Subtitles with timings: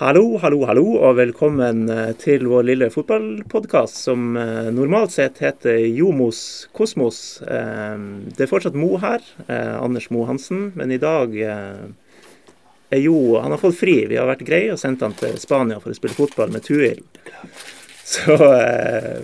[0.00, 5.76] Hallo, hallo, hallo, og velkommen eh, til vår lille fotballpodkast som eh, normalt sett heter
[5.92, 6.38] Jomos
[6.72, 7.18] Kosmos.
[7.44, 7.98] Eh,
[8.32, 9.20] Det er fortsatt Mo her,
[9.50, 13.98] Anders Mo Hansen, men i dag er Jo Han har fått fri.
[14.08, 17.04] Vi har vært greie og sendt han til Spania for å spille fotball med Tuil.
[18.10, 19.18] Så eh,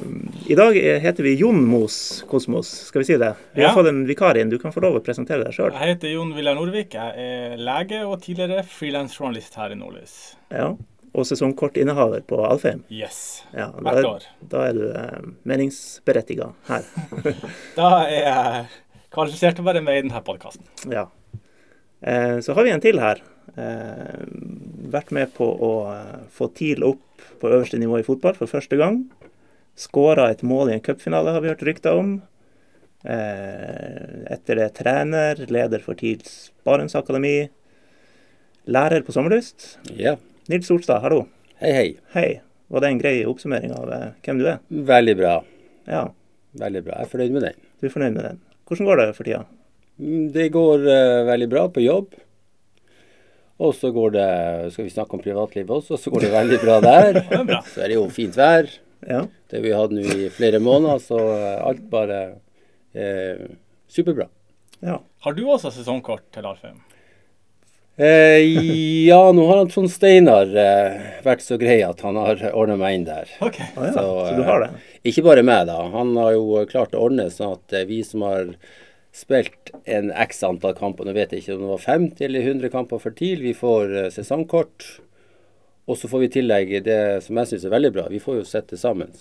[0.46, 3.32] i dag heter vi Jon Mos Kosmos, skal vi si det?
[3.52, 3.74] Vi har Ja.
[3.74, 4.50] fått en vikar inn.
[4.52, 5.72] Du kan få lov å presentere deg sjøl.
[5.74, 6.94] Jeg heter Jon Viljar Nordvik.
[6.94, 10.14] Jeg er lege og tidligere frilansjournalist her i Nordlys.
[10.54, 10.74] Ja.
[11.16, 12.82] Og sesongkortinnehaver på Alfheim.
[12.92, 13.42] Yes.
[13.56, 14.26] Ja, Hvert er, år.
[14.52, 16.84] da er du eh, meningsberettiga her.
[17.80, 18.66] Da er jeg
[19.16, 20.66] kvalifisert til å være med i denne podkasten.
[20.92, 21.06] Ja.
[22.04, 23.22] Eh, så har vi en til her.
[23.56, 24.26] Eh,
[24.92, 27.00] vært med på å eh, få TIL opp
[27.40, 29.04] på øverste nivå i fotball for første gang.
[29.76, 32.16] Skåra et mål i en cupfinale, har vi hørt rykter om.
[33.06, 37.48] Eh, etter det trener, leder for TILs Barentsakademi.
[38.66, 39.76] Lærer på Sommerlyst.
[39.94, 40.16] Ja.
[40.50, 41.26] Nils Solstad, hallo.
[41.60, 41.88] Hei, hei.
[42.16, 42.28] Hei.
[42.72, 44.62] Var det en grei oppsummering av eh, hvem du er?
[44.94, 45.34] Veldig bra.
[45.86, 46.06] Ja,
[46.56, 46.94] Veldig bra.
[47.02, 47.56] Jeg er fornøyd med den.
[47.80, 48.38] du er fornøyd med den.
[48.66, 49.42] Hvordan går det for tida?
[50.00, 52.14] Mm, Det går uh, veldig bra på jobb.
[53.56, 54.28] Og så går det
[54.74, 57.20] Skal vi snakke om privatlivet også, så går det veldig bra der.
[57.30, 57.60] Det er bra.
[57.72, 58.68] Så er det jo fint vær.
[59.06, 59.22] Ja.
[59.50, 62.20] Det vi har hatt nå i flere måneder, så eh, alt bare
[62.96, 63.46] eh,
[63.92, 64.28] superbra.
[64.84, 64.98] ja.
[65.26, 66.76] Har du også sesongkort til Alfheim?
[67.96, 68.44] Eh,
[69.08, 72.98] ja, nå har han Trond Steinar eh, vært så grei at han har ordna meg
[72.98, 73.30] inn der.
[73.40, 73.56] OK.
[73.72, 74.68] Ah, ja, så, Så, du har det?
[75.08, 75.78] Ikke bare meg, da.
[75.94, 78.52] Han har jo klart å ordne sånn at eh, vi som har
[79.16, 82.72] spilt en x antall kamper, nå vet jeg ikke om det var 50 eller 100
[82.74, 84.86] kamper for TIL, vi får eh, sesongkort.
[85.86, 88.40] Og så får vi i tillegg det som jeg syns er veldig bra, vi får
[88.40, 89.12] jo sitte sammen.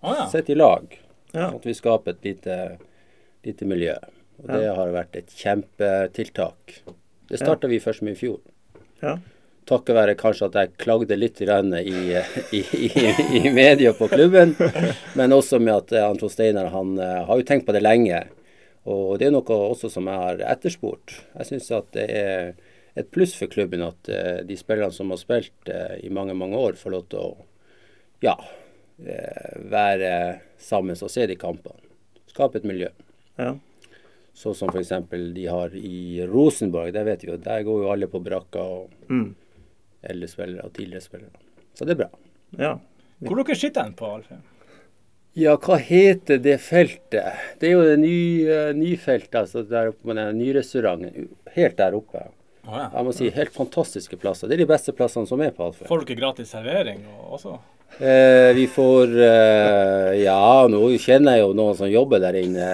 [0.00, 0.28] Ah, ja.
[0.32, 0.86] Sitte i lag.
[1.34, 1.50] Ja.
[1.52, 2.56] At vi skaper et lite,
[3.46, 3.94] lite miljø.
[4.40, 4.72] Og det Ja.
[4.78, 6.80] har vært et kjempetiltak.
[7.28, 8.40] Det starta vi først med i fjor.
[9.04, 9.18] Ja.
[9.68, 11.44] Takket være kanskje at jeg klagde litt i,
[12.56, 12.88] i, i,
[13.44, 14.56] i media på klubben,
[15.18, 18.24] men også med at eh, Anton Steinar han eh, har jo tenkt på det lenge.
[18.88, 21.18] Og det er noe også som jeg har etterspurt.
[21.36, 22.54] Jeg syns at det er
[22.96, 26.56] et pluss for klubben at eh, de spillerne som har spilt eh, i mange, mange
[26.56, 27.28] år, får lov til å
[28.24, 28.34] ja,
[29.04, 30.12] eh, være
[30.58, 31.76] sammen og se de kampene.
[32.30, 32.88] Skape et miljø.
[33.38, 33.56] ja.
[34.40, 34.92] Sånn som f.eks.
[35.34, 36.92] de har i Rosenborg.
[36.94, 38.62] Der vet vi jo, der går jo alle på brakka.
[38.62, 39.34] og Mm.
[40.02, 41.40] eldre spillere og tidligere spillere.
[41.74, 42.08] Så det er bra.
[42.56, 42.78] ja.
[43.20, 44.40] Hvor dere sitter dere på Alfheim?
[45.38, 47.36] Ja, hva heter det feltet?
[47.60, 51.28] Det er jo det nye, feltet, altså der oppe med den nyrestauranten.
[51.54, 52.24] Helt der oppe.
[52.66, 52.88] Oh, ja.
[52.92, 54.50] Jeg må si helt fantastiske plasser.
[54.50, 55.86] Det er de beste plassene som er på Alfheim.
[55.88, 57.54] Får dere gratis servering også?
[57.98, 62.66] Eh, vi får eh, Ja, nå kjenner jeg jo noen som jobber der inne.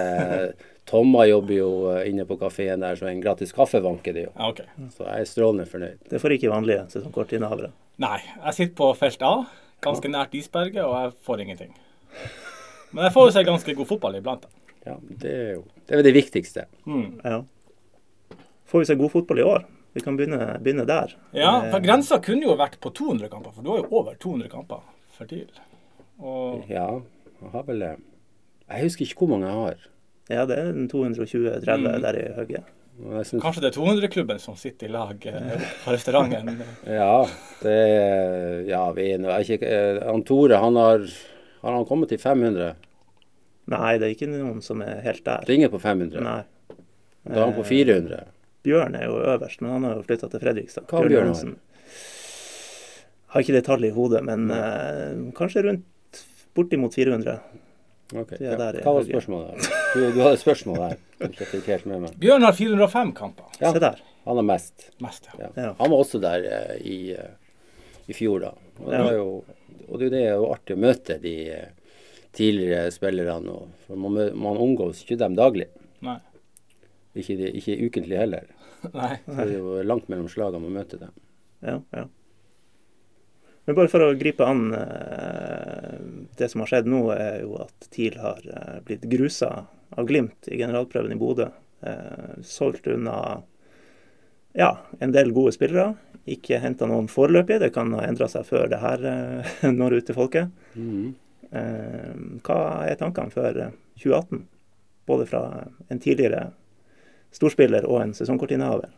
[0.87, 4.33] Tomma jobber jo eh, inne på kafeen der, så en gratis kaffe vanker det jo.
[4.33, 4.63] Ja, OK.
[4.97, 6.01] Så jeg er strålende fornøyd.
[6.09, 7.69] Det får ikke vanlige sesongkortinnehavere.
[8.01, 9.35] Nei, jeg sitter på felt A,
[9.85, 11.73] ganske nært isberget, og jeg får ingenting.
[12.91, 14.41] Men jeg får jo se ganske god fotball iblant.
[14.47, 14.49] da.
[14.87, 16.65] Ja, det er jo det, er det viktigste.
[16.87, 17.19] Mm.
[17.23, 17.41] Ja.
[18.67, 19.65] Får vi se god fotball i år?
[19.97, 21.13] Vi kan begynne, begynne der.
[21.33, 24.15] Ja, Eh, for grensa kunne jo vært på 200 kamper, for du har jo over
[24.15, 24.81] 200 kamper
[25.17, 25.47] for TIL.
[26.19, 26.87] Og Ja,
[27.41, 27.95] jeg har vel eh,
[28.69, 29.77] Jeg husker ikke hvor mange jeg har.
[30.29, 32.01] Ja, det er en 220-30 Mm.
[32.01, 32.63] der i høyre.
[33.23, 36.61] Synes, kanskje det er 200-klubben som sitter i lag eh, på restauranten.
[36.85, 37.25] ja,
[37.61, 41.05] det er Ja, vi er ikke Tore, han har
[41.61, 42.75] Har han kommet til 500?
[43.73, 45.43] Nei, det er ikke noen som er helt der.
[45.49, 46.23] Ringer på 500.
[46.23, 46.41] Nei.
[47.27, 48.27] Da er han på 400.
[48.67, 50.87] Bjørn er jo øverst, men han har jo flytta til Fredrikstad.
[50.87, 51.55] Hva Bjørn Johansen.
[53.33, 56.21] Har ikke det tallet i hodet, men uh, kanskje rundt
[56.55, 57.37] bortimot 400.
[58.15, 58.55] Ok, er ja.
[58.55, 59.67] der Hva var spørsmålet?
[59.91, 62.13] Du, du hadde et spørsmål meg.
[62.21, 63.49] Bjørn har 405 kamper.
[63.59, 63.73] Ja.
[63.75, 63.99] Se der.
[64.27, 64.87] Han har mest.
[65.03, 65.41] Mest, ja.
[65.43, 65.51] Ja.
[65.55, 65.73] Ja.
[65.79, 68.53] Han var også der uh, i, uh, i fjor, da.
[68.79, 69.27] Og det, var jo,
[69.87, 71.95] og det, er jo artig å møte de eh,
[72.37, 73.55] tidligere spillerne.
[73.87, 75.69] For man, man omgås ikke dem daglig.
[76.05, 76.19] Nei.
[77.17, 78.45] Ikke, de- ikke ukentlig heller.
[78.99, 79.15] Nei.
[79.25, 81.13] Så det er jo langt mellom slagene å møte dem.
[81.65, 82.05] Ja, ja.
[83.67, 85.95] Men bare for å gripe an eh,
[86.39, 89.49] Det som har skjedd nå, er jo at TIL har eh, blitt grusa
[89.97, 91.49] av Glimt i generalprøven i Bodø.
[91.83, 93.17] Eh, solgt unna
[94.57, 94.69] ja,
[95.03, 95.91] en del gode spillere.
[96.27, 100.09] Ikke henta noen foreløpig, det kan ha endra seg før det her eh, når ut
[100.09, 100.53] til folket.
[100.75, 101.15] Mhm.
[101.55, 104.41] Eh, hva er tankene før eh, 2018?
[105.07, 105.43] Både fra
[105.87, 106.49] en tidligere
[107.31, 108.91] storspiller og en sesongkortinnehaver.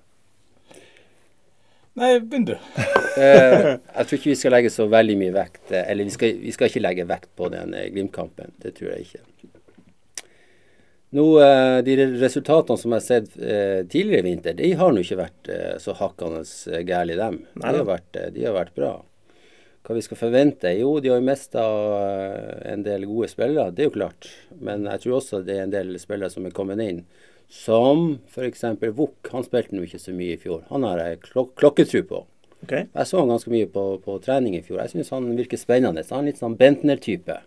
[1.99, 2.55] Nei, begynn du.
[3.19, 6.37] Eh, jeg tror ikke vi skal legge så veldig mye vekt eh, Eller vi skal,
[6.39, 8.53] vi skal ikke legge vekt på den eh, Glimt-kampen.
[8.61, 9.23] Det tror jeg ikke.
[11.09, 15.01] Nå, eh, De resultatene som jeg har sett eh, tidligere i vinter, de har nå
[15.01, 16.43] ikke vært eh, så hakkende
[16.85, 17.39] gærne, dem.
[17.55, 18.91] De har, vært, de har vært bra.
[19.87, 20.69] hva vi skal forvente?
[20.77, 21.65] Jo, de har jo mista
[22.69, 24.29] en del gode spillere, det er jo klart.
[24.61, 27.05] Men jeg tror også det er en del spillere som er kommet inn.
[27.49, 28.67] Som f.eks.
[28.93, 29.31] Vuk.
[29.33, 30.67] Han spilte nå ikke så mye i fjor.
[30.69, 32.25] Han har jeg klok klokketro på.
[32.67, 32.85] Okay.
[32.91, 34.83] Jeg så han ganske mye på, på trening i fjor.
[34.83, 36.05] Jeg syns han virker spennende.
[36.11, 37.39] Han er litt sånn Bentner-type.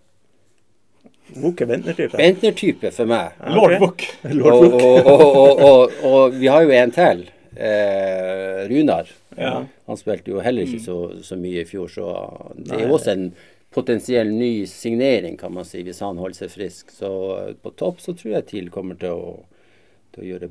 [1.33, 2.17] Er Bentner-type?
[2.19, 3.39] Bentner-type for meg.
[3.39, 4.05] Ja, Lord Vuk.
[4.53, 7.25] og, og, og, og, vi har jo en til.
[7.57, 9.09] Eh, Runar.
[9.37, 9.55] Ja.
[9.87, 12.11] Han spilte jo heller ikke så, så mye i fjor, så
[12.57, 13.31] det er jo også en
[13.73, 16.93] potensiell ny signering, kan man si, hvis han holder seg frisk.
[16.93, 17.09] Så
[17.63, 19.33] på topp så tror jeg TIL kommer til å,
[20.13, 20.51] til å gjøre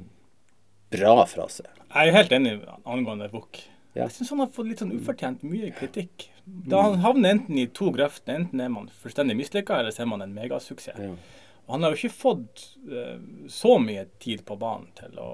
[0.91, 1.69] bra fra seg.
[1.91, 2.55] Jeg er helt enig
[2.87, 3.61] angående Vuk.
[3.93, 4.05] Ja.
[4.05, 6.30] Jeg syns han har fått litt sånn ufortjent mye kritikk.
[6.45, 10.09] Da han havner enten i to grøfter, enten er man fullstendig mislykka, eller så er
[10.11, 10.97] man en megasuksess.
[10.99, 11.11] Ja.
[11.67, 15.29] Og han har jo ikke fått uh, så mye tid på banen til å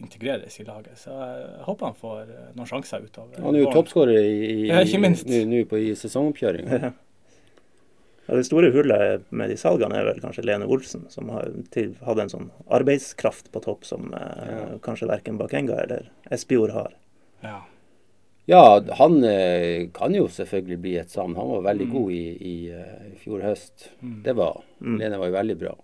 [0.00, 0.96] integreres i laget.
[0.98, 3.38] Så jeg håper han får uh, noen sjanser utover.
[3.44, 6.92] Han er jo toppskårer i, i, nå- på i sesongoppkjøringa.
[8.30, 11.96] Ja, det store hullet med de salgene er vel kanskje Lene Olsen, som har til,
[12.06, 14.60] hadde en sånn arbeidskraft på topp som eh, Ja.
[14.84, 16.94] kanskje verken Bakenga eller Espejord har.
[17.42, 17.56] Ja.
[18.50, 21.36] Ja, han eh, kan jo selvfølgelig bli et savn.
[21.38, 21.92] Han var veldig Mm.
[21.94, 23.90] god i, i, eh, fjor høst.
[24.02, 24.16] Mm.
[24.26, 24.96] Det var Mm.
[24.98, 25.74] Lene var jo veldig bra.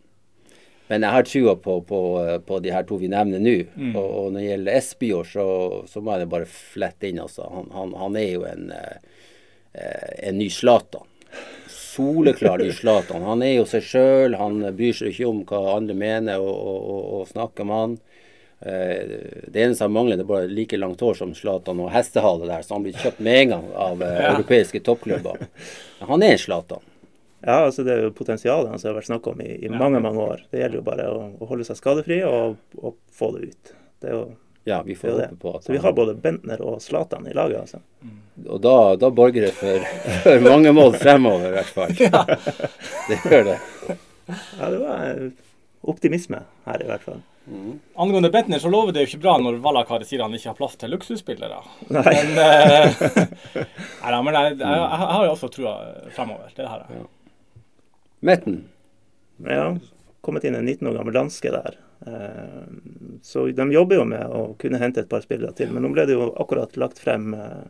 [0.88, 3.54] Men jeg har trua på, på, eh, på de her to vi nevner nå.
[3.76, 3.94] Mm.
[3.96, 5.46] Og, og når det gjelder Espejord, så,
[5.86, 7.20] så må jeg bare flette inn.
[7.22, 7.46] Altså.
[7.52, 8.72] Han, han, han er jo en,
[9.74, 11.06] en ny Zlatan.
[11.68, 13.22] Soleklar ny Zlatan.
[13.28, 14.36] Han er jo seg sjøl.
[14.40, 17.96] Han bryr seg ikke om hva andre mener og, og, og snakker med han.
[18.60, 19.02] Eh,
[19.52, 22.62] Det eneste han mangler, det er bare like langt hår som Zlatan og hestehale der,
[22.64, 24.30] så han blir kjøpt med en gang av eh, Ja.
[24.34, 25.42] europeiske toppklubber.
[26.00, 26.80] Men han er en Zlatan.
[27.46, 29.76] Ja, altså det er jo potensialet hans har vært snakk om i, i Ja.
[29.78, 30.40] mange mange år.
[30.50, 33.72] Det gjelder jo bare å, å holde seg skadefri og, og få det ut.
[34.00, 34.24] Det er jo
[34.66, 37.60] Ja, vi får håpe på at Så vi har både Bentner og Zlatan i laget,
[37.60, 37.78] altså.
[38.48, 39.78] Og da, da borger det for,
[40.24, 41.92] for mange mål fremover, i hvert fall.
[43.06, 43.58] Det gjør det.
[44.58, 45.28] Ja, det var eh,
[45.82, 47.22] optimisme her, i hvert fall.
[47.94, 50.74] Angående Bentner, så lover det jo ikke bra når Valakar sier han ikke har plass
[50.80, 51.60] til luksusspillere.
[51.94, 52.02] Nei.
[52.10, 53.04] Men, eh,
[54.02, 55.74] nei, da, men jeg, jeg, jeg har jo også trua
[56.16, 56.50] fremover.
[56.56, 57.04] Det har jeg.
[58.26, 58.58] Metten.
[59.46, 59.68] Ja,
[60.26, 61.78] kommet inn en 19 år gammel danske der.
[62.06, 62.62] Eh,
[63.22, 65.70] Så de jobber jo med å kunne hente et par spillere til.
[65.70, 67.62] Men nå ble det jo akkurat lagt frem eh,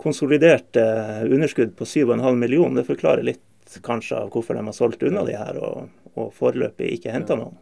[0.00, 2.82] konsolidert eh, underskudd på 7,5 millioner.
[2.82, 3.42] Det forklarer litt
[3.84, 7.58] kanskje av hvorfor de har solgt unna de her og, og foreløpig ikke henta noen.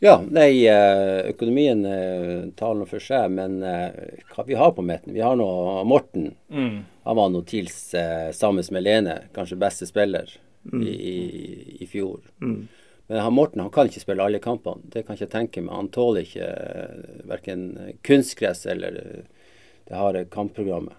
[0.00, 5.14] Ja, nei, eh, økonomien eh, taler for seg, men eh, hva vi har på Metten?
[5.16, 5.48] Vi har nå
[5.90, 6.36] Morten.
[6.54, 6.84] Mm.
[7.08, 7.80] Han var nå TILs
[8.36, 10.30] sammen med Lene, kanskje beste spiller
[10.70, 11.16] i, i,
[11.82, 12.20] i fjor.
[12.38, 12.68] Mm.
[13.08, 14.86] Men han Morten han kan ikke spille alle kampene.
[14.86, 15.74] Det kan jeg ikke tenke meg.
[15.74, 16.48] Han tåler ikke
[17.26, 17.64] verken
[18.06, 19.00] kunstgress eller
[19.88, 20.94] det harde kampprogrammet.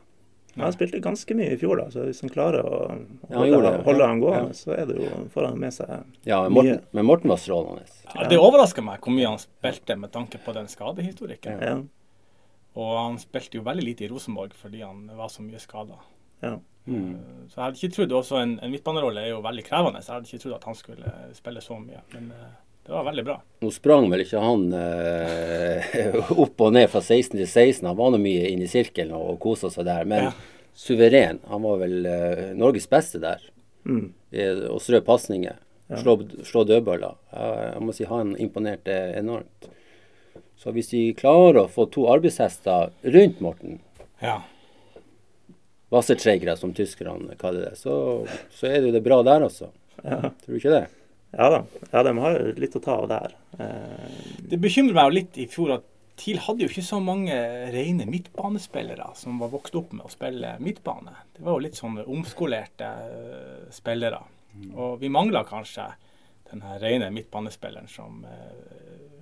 [0.64, 3.84] Han spilte ganske mye i fjor, da, så hvis han klarer å holde, ja, det,
[3.86, 4.08] holde ja.
[4.12, 4.58] han gående, Ja.
[4.60, 5.92] så er det jo, får han med seg
[6.28, 6.64] Ja, men Mye.
[6.74, 7.86] Morten, men Morten var strålende.
[8.16, 11.62] Ja, det overrasker meg hvor mye han spilte med tanke på den skadehistorikken.
[11.62, 11.78] Ja.
[12.80, 16.00] Og han spilte jo veldig lite i Rosenborg fordi han var så mye skada.
[16.46, 16.58] ja.
[16.90, 17.20] Mm.
[17.52, 20.16] Så jeg hadde ikke trodd også En, en midtbanerolle er jo veldig krevende, så jeg
[20.16, 22.00] hadde ikke trodd at han skulle spille så mye.
[22.16, 22.56] Men eh,
[22.90, 23.36] det var veldig bra.
[23.62, 27.86] Nå sprang vel ikke han eh, opp og ned fra 16 til 16.
[27.86, 30.08] Han var nå mye inne i sirkelen og kosa seg der.
[30.10, 30.32] Men Ja.
[30.80, 31.38] suveren.
[31.52, 33.44] Han var vel eh, Norges beste der.
[33.86, 34.08] Mm.
[34.34, 35.60] Eh, Og strø pasninger.
[35.90, 35.98] Ja.
[36.02, 37.16] Slå, slå dødballer.
[37.34, 39.70] Jeg, jeg må si han imponerte enormt.
[40.60, 43.80] Så hvis de klarer å få to arbeidshester rundt Morten,
[44.22, 44.42] Ja.
[45.90, 47.94] Wassertreigere som tyskerne kaller det, så,
[48.54, 49.72] så er det jo det bra der også.
[50.04, 50.20] Ja.
[50.44, 50.84] Tror du ikke det?
[51.32, 51.62] Ja da.
[51.92, 53.36] Ja, de har litt å ta av der.
[53.60, 54.20] Eh,
[54.50, 55.88] Det bekymrer meg jo litt i fjor at
[56.20, 57.36] TIL hadde jo ikke så mange
[57.72, 61.14] rene midtbanespillere som var vokst opp med å spille midtbane.
[61.36, 64.20] Det var jo litt sånn omskolerte eh, spillere.
[64.76, 65.86] Og vi mangla kanskje
[66.50, 68.80] den her rene midtbanespilleren som eh,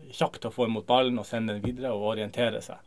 [0.08, 2.80] er å få imot ballen og sende den videre og orientere seg.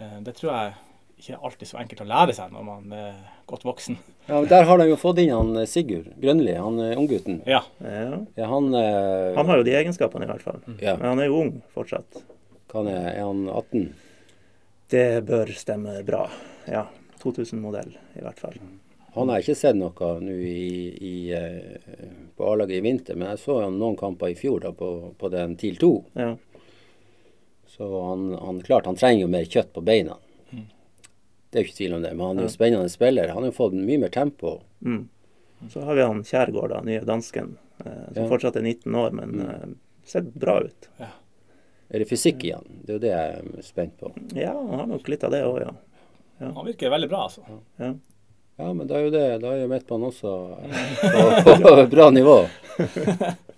[0.00, 0.74] Eh, det tror jeg
[1.20, 3.14] ikke alltid så enkelt å lære seg når man er
[3.50, 3.96] godt voksen.
[4.26, 7.40] Ja, men Der har de jo fått inn han eh, Sigurd Grønli, han eh, unggutten.
[7.48, 7.62] Ja.
[7.84, 8.20] ja.
[8.38, 10.60] Ja, han, eh, Han har jo de egenskapene, i hvert fall.
[10.80, 12.22] ja, Men han er jo ung fortsatt.
[12.70, 13.88] kan jeg, er han 18?
[14.90, 16.24] Det bør stemme bra.
[16.70, 16.86] Ja.
[17.22, 18.56] 2000-modell, i hvert fall.
[19.14, 23.32] Han har jeg ikke sett noe nå i, i, eh, på A-laget i vinter, men
[23.32, 25.90] jeg så han noen kamper i fjor da, på, på den TIL 2.
[26.22, 26.30] Ja.
[27.70, 30.14] Så han, han klart, han trenger jo mer kjøtt på beina.
[31.50, 32.54] Det er jo ikke tvil om det, men han er jo Ja.
[32.56, 33.28] spennende spiller.
[33.34, 34.60] Han har jo fått mye mer tempo.
[34.84, 35.08] Mm.
[35.68, 38.28] Så har vi han Kjærgaard, den nye dansken, eh, som Ja.
[38.28, 39.50] fortsatt er 19 år, men Mm.
[39.50, 39.68] eh,
[40.04, 40.88] ser bra ut.
[40.98, 42.64] Er det fysikk igjen?
[42.86, 44.12] Det er jo det jeg er spent på.
[44.34, 45.72] Ja, han har nok litt av det òg, ja.
[46.54, 47.42] Han virker veldig bra, altså.
[47.78, 47.94] Ja.
[48.58, 50.56] Ja, men da er jo det, da er jo midtbanen også
[51.44, 52.46] på, på bra nivå.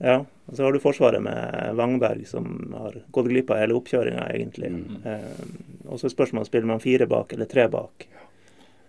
[0.00, 0.18] ja.
[0.50, 4.70] Og så har du Forsvaret med Wangberg, som har gått glipp av hele oppkjøringa, egentlig.
[4.72, 4.96] Mm.
[5.06, 8.06] Eh, og så er spørsmålet spiller man fire bak eller tre bak.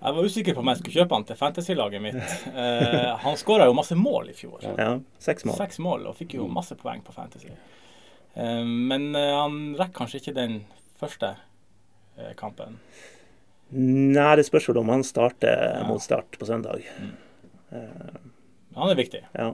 [0.01, 2.17] Jeg var usikker på om jeg skulle kjøpe han til fantasy-laget mitt.
[2.55, 4.63] Eh, han skåra jo masse mål i fjor.
[4.65, 4.95] Ja.
[5.21, 5.59] Seks mål.
[5.61, 7.53] Seks mål, og fikk jo masse poeng på fantasy.
[8.33, 10.63] Eh, men eh, han rekker kanskje ikke den
[10.97, 11.35] første
[12.17, 12.79] eh, kampen.
[13.71, 15.83] Nei, det spørs vel om han starter Ja.
[15.87, 16.81] mot start på søndag.
[16.97, 17.13] Mm.
[17.77, 18.15] Eh,
[18.75, 19.21] Han er viktig.
[19.37, 19.51] ja.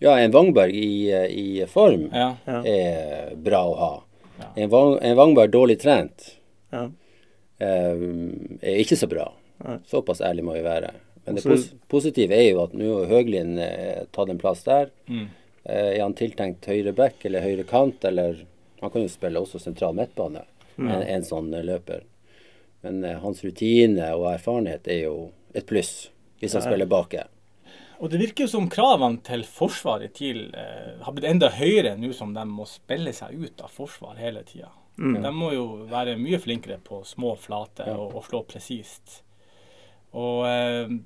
[0.00, 2.30] Ja, en Wangberg i, i form Ja.
[2.46, 2.62] Ja.
[2.64, 3.92] er bra å ha.
[4.40, 4.46] Ja.
[4.56, 6.30] En, Wang, en Wangberg dårlig trent
[6.72, 6.86] ja.
[7.60, 8.04] eh,
[8.64, 9.26] er ikke så bra.
[9.64, 9.76] Nei.
[9.90, 10.94] Såpass ærlig må vi være.
[11.26, 14.88] Men det pos positive er jo at nå har Høglien eh, tatt en plass der.
[15.12, 15.26] Mm.
[15.64, 18.46] Eh, er han tiltenkt høyre back eller høyre kant, eller
[18.80, 20.40] Han kan jo spille også sentral midtbane,
[20.80, 22.06] en, en sånn eh, løper.
[22.80, 25.16] Men eh, hans rutine og erfarenhet er jo
[25.52, 26.08] et pluss
[26.40, 27.26] hvis han spiller baki.
[28.00, 32.14] Og det virker jo som kravene til Forsvaret TIL eh, har blitt enda høyere nå
[32.16, 34.70] som de må spille seg ut av forsvar hele tida.
[35.00, 35.18] Mm.
[35.24, 39.20] De må jo være mye flinkere på små flater og, og slå presist.
[40.16, 40.96] Og eh,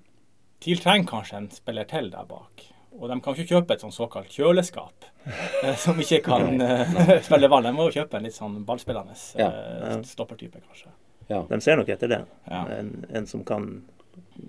[0.63, 2.63] TIL trenger kanskje en spiller til der bak.
[2.95, 7.51] Og de kan ikke kjøpe et sånn såkalt kjøleskap eh, som ikke kan eh, spille
[7.51, 7.67] ball.
[7.67, 10.95] De må jo kjøpe en litt sånn ballspillende eh, stoppertype, kanskje.
[11.27, 11.43] Ja.
[11.49, 12.21] De ser nok etter det.
[12.47, 12.63] Ja.
[12.79, 13.83] En, en som kan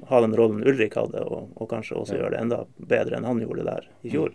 [0.10, 3.40] ha den rollen Ulrik hadde, og, og kanskje også gjøre det enda bedre enn han
[3.42, 4.34] gjorde der i fjor.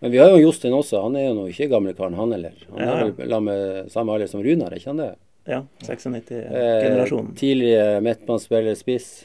[0.00, 1.02] Men vi har jo Jostein også.
[1.04, 2.52] Han er jo nå ikke gamlekaren, han heller.
[2.70, 3.12] Han Ja, er ja.
[3.18, 5.10] vel med samme alder som Runar, er ikke han det?
[5.48, 7.34] Ja, Eh, 96-generasjonen.
[7.36, 9.24] tidligere midtbanespiller, spiss.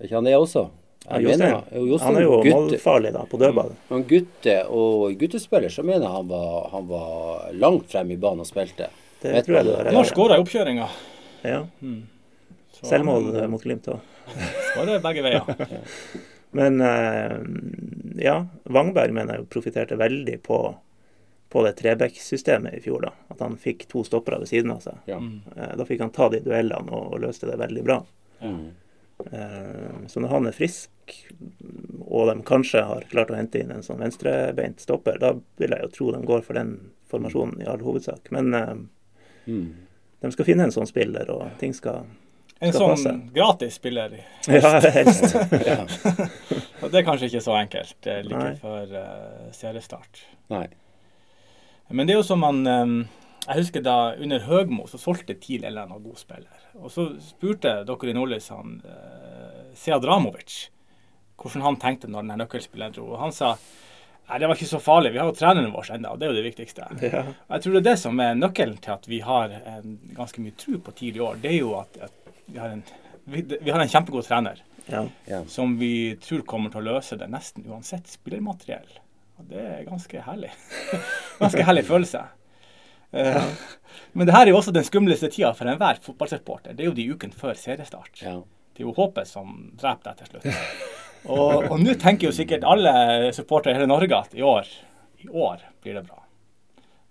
[0.00, 0.68] Er ikke han det også?
[1.08, 1.38] Ja, Jeg Jostein.
[1.38, 3.72] mener, Jostein Han er jo målfarlig da, på dødball.
[3.88, 8.40] han gutte og guttespiller, så mener jeg han var, han var langt frem i banen
[8.40, 8.88] og spilte.
[9.22, 10.14] Det tror jeg det du har Han rett i.
[10.14, 10.88] skåra i oppkjøringa.
[11.44, 11.60] Ja.
[11.80, 12.02] Så
[12.82, 14.00] Selvmål eh, mot Glimt òg.
[14.72, 15.80] Skårer begge veier.
[16.58, 17.36] Men eh,
[18.24, 20.58] ja, Wangberg mener jeg profitterte veldig på,
[21.48, 23.06] på det Trebekk-systemet i fjor.
[23.06, 23.12] da.
[23.32, 24.98] At han fikk to stoppere ved siden av seg.
[25.08, 25.16] Ja.
[25.22, 25.38] Mm.
[25.56, 27.98] Eh, Da fikk han ta de duellene og, og løste det veldig bra.
[28.44, 28.62] Mm.
[29.32, 30.90] Eh, Så når han er frisk,
[32.04, 35.86] og de kanskje har klart å hente inn en sånn venstrebeint stopper, da vil jeg
[35.86, 36.76] jo tro de går for den
[37.12, 38.28] formasjonen i all hovedsak.
[38.32, 38.88] Men
[39.46, 39.72] Mm.
[40.22, 42.04] de skal finne en sånn spiller, og ting skal
[42.62, 43.14] En sånn passe.
[43.34, 44.14] gratis spiller.
[44.48, 45.34] Ja, helst.
[45.66, 45.80] Ja.
[46.82, 48.54] Og det er kanskje ikke så enkelt eh, like Nei.
[48.60, 50.22] før uh, seriestart.
[50.52, 50.66] Nei.
[51.92, 52.94] Men det er jo som man um,
[53.48, 56.68] Jeg husker da under Høgmo så solgte TIL en eller god spiller.
[56.78, 60.68] Og så spurte dere i Nordlys han uh, Seadramovic
[61.42, 63.08] hvordan han tenkte når den nøkkelspilleren dro.
[63.14, 63.56] Og han sa
[64.22, 65.10] Nei, det var ikke så farlig.
[65.12, 66.86] Vi har jo treneren vår ennå, og det er jo det viktigste.
[67.02, 67.24] Ja.
[67.26, 70.40] Og Jeg tror det er det som er nøkkelen til at vi har en, ganske
[70.40, 71.40] mye tro på TIL i år.
[71.42, 72.82] Det er jo at, at vi, har en,
[73.24, 75.04] vi, vi har en kjempegod trener Ja.
[75.30, 75.44] Ja.
[75.46, 78.88] som vi tror kommer til å løse det nesten uansett spillermateriell.
[79.38, 80.50] Og det er ganske herlig.
[81.42, 82.24] ganske herlig følelse.
[83.12, 83.44] Ja.
[84.16, 86.74] Men det her er jo også den skumleste tida for enhver fotballsupporter.
[86.74, 88.22] Det er jo de ukene før seriestart.
[88.24, 88.38] Ja.
[88.72, 90.46] Det er jo håpet som dreper deg til slutt.
[91.30, 94.66] Og, og nå tenker jo sikkert alle supportere i hele Norge at i år,
[95.22, 96.18] i år blir det bra.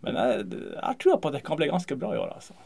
[0.03, 2.57] Men jeg, jeg tror på at det kan bli ganske bra i år, altså.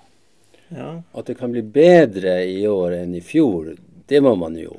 [0.70, 1.02] Ja.
[1.14, 3.74] At det kan bli bedre i år enn i fjor,
[4.10, 4.74] det må man jo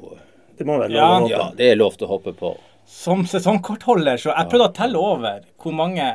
[0.57, 1.07] Det må være Ja.
[1.07, 1.31] å håpe.
[1.31, 2.55] Ja, det er lov til å hoppe på.
[2.87, 6.07] Som sesongkortholder så jeg prøvde å telle over hvor mange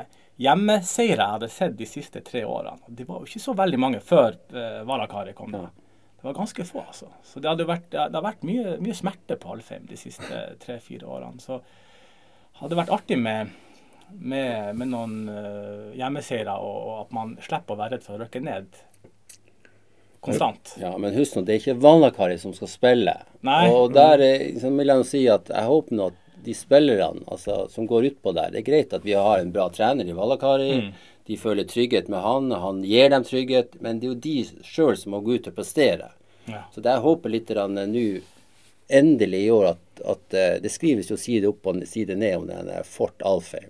[0.42, 2.80] hjemmeseire jeg hadde sett de siste tre årene.
[2.88, 5.54] Det var jo ikke så veldig mange før uh, Valakari kom.
[5.54, 5.68] Ja.
[6.22, 7.08] Det var ganske få, altså.
[7.24, 11.06] Så det, hadde vært, det har vært mye, mye smerte på Alfheim de siste tre-fire
[11.06, 11.42] årene.
[11.42, 11.60] Så
[12.60, 13.54] hadde det vært artig med,
[14.18, 18.24] med, med noen uh, hjemmeseiere, og, og at man slipper å være redd for å
[18.26, 18.82] rykke ned
[20.22, 20.76] konstant.
[20.80, 23.16] Ja, Men husk nå, det er ikke Vanakari som skal spille.
[23.46, 23.64] Nei.
[23.74, 27.86] Og der liksom, vil jeg si at jeg håper nå at de spillerne altså, som
[27.86, 30.72] går utpå der Det er greit at vi har en bra trener i Valakari.
[30.82, 30.92] Mm.
[31.30, 33.78] De føler trygghet med han, han gir dem trygghet.
[33.80, 36.12] Men det er jo de sjøl som må gå ut og prestere.
[36.50, 36.64] Ja.
[36.74, 38.06] Så det jeg håper litt eh, nå,
[38.92, 42.50] endelig i år, at, at eh, det skrives jo side opp og side ned om
[42.50, 43.70] den der Fort Alfheim.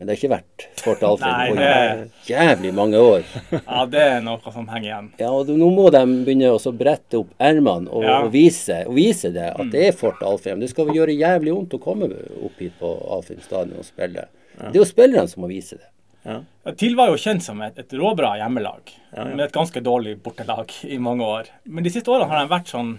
[0.00, 3.26] Men det har ikke vært Fort Alfheim på jævlig mange år.
[3.52, 5.10] ja, det er noe som henger igjen.
[5.20, 8.14] Ja, og nå må de begynne å brette opp ermene og, Ja.
[8.24, 10.58] og, vise, og vise det, at det er Fort Alfheim.
[10.64, 14.24] Det skal gjøre jævlig vondt å komme opp hit på Alfheim stadion og spille.
[14.56, 15.86] Det er jo spillerne som må vise det.
[16.24, 16.40] Ja.
[16.76, 19.34] TIL var jo kjent som et, et råbra hjemmelag, Ja, ja.
[19.36, 21.52] med et ganske dårlig bortelag i mange år.
[21.68, 22.96] Men de siste årene har de vært sånn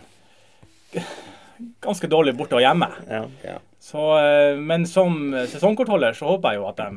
[1.84, 2.88] ganske dårlig borte og hjemme.
[3.10, 3.26] Ja.
[3.46, 3.58] Ja.
[3.82, 6.90] Så, eh, men som sesongkortholder så håper jeg jo at de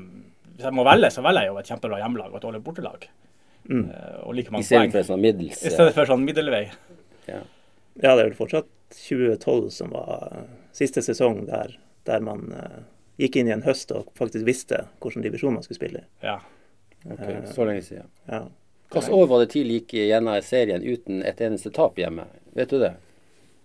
[0.54, 3.09] Hvis jeg må velge, så velger jeg jo et kjempebra hjemmelag og et dårlig bortelag.
[3.64, 3.90] Mm.
[3.90, 4.92] eh, og like mange poeng.
[4.94, 6.68] en sånn middels I stedet for sånn middelvei.
[7.26, 7.40] ja.
[8.02, 12.83] Ja, det er vel fortsatt 2012 som var eh, siste sesong der, der man uh,
[13.23, 16.06] gikk inn i en høst og faktisk visste hvilken divisjon man skulle spille i.
[16.26, 16.40] Ja.
[17.04, 18.11] Okay, Så lenge siden.
[18.26, 18.42] Ja.
[18.90, 22.26] Hvilket år var det TIL gikk gjennom serien uten et eneste tap hjemme?
[22.59, 22.94] Vet du det?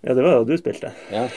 [0.01, 0.91] Ja, det var da du spilte.
[1.11, 1.27] Ja.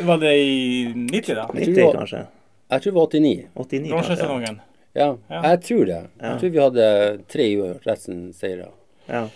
[0.08, 1.46] Var det i 90, da?
[1.54, 2.26] 90 det var- kanskje.
[2.70, 3.46] Jeg tror det var 89.
[3.54, 4.16] 89 kanskje.
[4.46, 4.54] Ja.
[4.94, 5.40] Ja, Ja.
[5.50, 6.00] jeg tror det.
[6.20, 6.28] Ja.
[6.30, 8.68] Jeg tror vi hadde tre uavgjort, resten seire.
[9.08, 9.28] Ja.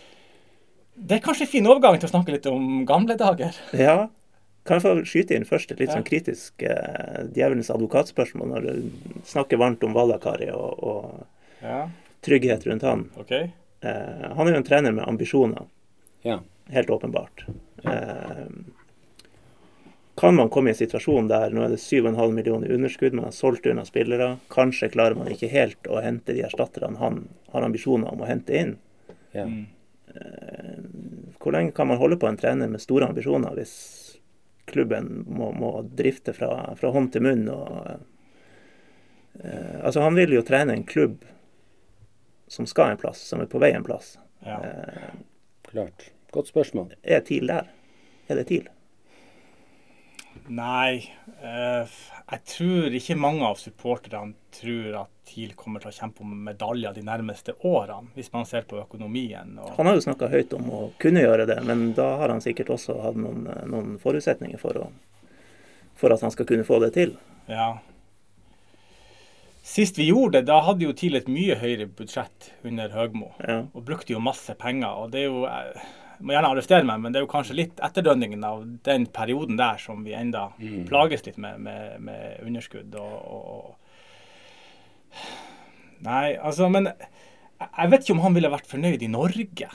[0.94, 3.54] Det er kanskje en fin overgang til å snakke litt om gamle dager.
[3.72, 4.08] ja.
[4.68, 5.94] Kan jeg få skyte inn først et litt Ja.
[5.96, 8.90] sånn kritisk eh, djevelens advokatspørsmål når du
[9.24, 11.26] snakker varmt om Vallakari og, og
[11.62, 11.88] Ja,
[12.22, 13.08] trygghet rundt han.
[13.16, 13.30] OK.
[13.32, 13.48] Eh,
[13.82, 15.62] han er jo en trener med ambisjoner,
[16.22, 16.40] Ja.
[16.75, 17.46] Helt åpenbart.
[17.84, 18.50] Eh,
[20.18, 23.28] kan man komme i en situasjon der nå er det 7,5 millioner i underskudd, man
[23.28, 27.20] har solgt unna spillere, kanskje klarer man ikke helt å hente de erstatterne han
[27.52, 28.78] har ambisjoner om å hente inn.
[29.32, 29.46] ja.
[29.46, 29.66] Mm.
[31.38, 33.75] Hvor lenge kan man holde på en trener med store ambisjoner hvis
[34.68, 37.44] klubben må, må drifte fra, fra hånd til munn?
[37.52, 38.00] Og,
[39.44, 41.25] eh, altså Han vil jo trene en klubb
[42.48, 44.16] som skal en plass, som er på vei en plass.
[44.44, 44.58] Ja.
[44.64, 45.10] Eh,
[45.68, 46.10] Klart.
[46.32, 46.92] Godt spørsmål.
[47.02, 47.68] er TIL der?
[48.28, 48.68] Er det TIL?
[50.49, 51.04] Nei,
[51.42, 51.97] eh,
[52.30, 56.94] jeg tror ikke mange av supporterne tror at TIL kommer til å kjempe om medaljer
[56.97, 59.58] de nærmeste årene, hvis man ser på økonomien.
[59.58, 62.40] Og, Han har jo snakka høyt om å kunne gjøre det, men da har han
[62.40, 64.88] sikkert også hatt noen, noen forutsetninger for, å,
[65.97, 67.16] for at han skal kunne få det til.
[67.49, 67.78] ja.
[69.68, 73.35] Sist vi gjorde det, da hadde jo TIL et mye høyere budsjett under Høgmo.
[73.44, 73.66] Ja.
[73.76, 74.88] Og brukte jo masse penger.
[74.88, 75.82] og det er jo, Jeg
[76.20, 79.78] må gjerne arrestere meg, men det er jo kanskje litt etterdønningen av den perioden der
[79.82, 80.48] som vi enda
[80.88, 83.76] plages litt med, med, med underskudd og, og
[86.04, 86.87] Nei, altså, men
[87.59, 89.70] jeg vet ikke om han ville vært fornøyd i Norge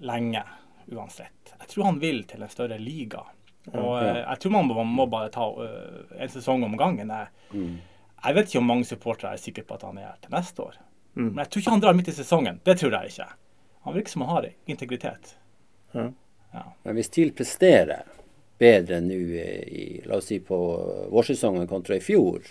[0.00, 0.44] lenge,
[0.88, 1.52] uansett.
[1.58, 3.24] Jeg tror han vil til en større liga.
[3.74, 4.22] Og okay.
[4.22, 7.12] jeg tror man må, må bare ta uh, en sesong om gangen.
[7.12, 7.58] Jeg,
[8.22, 10.64] jeg vet ikke om mange supportere er sikre på at han er her til neste
[10.64, 10.78] år.
[11.18, 11.26] Mm.
[11.26, 12.62] Men jeg tror ikke han drar midt i sesongen.
[12.64, 13.28] Det tror jeg ikke.
[13.84, 15.34] Han virker som han har integritet.
[15.92, 16.10] Ja.
[16.52, 16.64] Ja.
[16.82, 18.06] Men hvis TIL presterer
[18.58, 20.56] bedre nå i, la oss si på
[21.12, 22.46] vårsesongen kontra i fjor,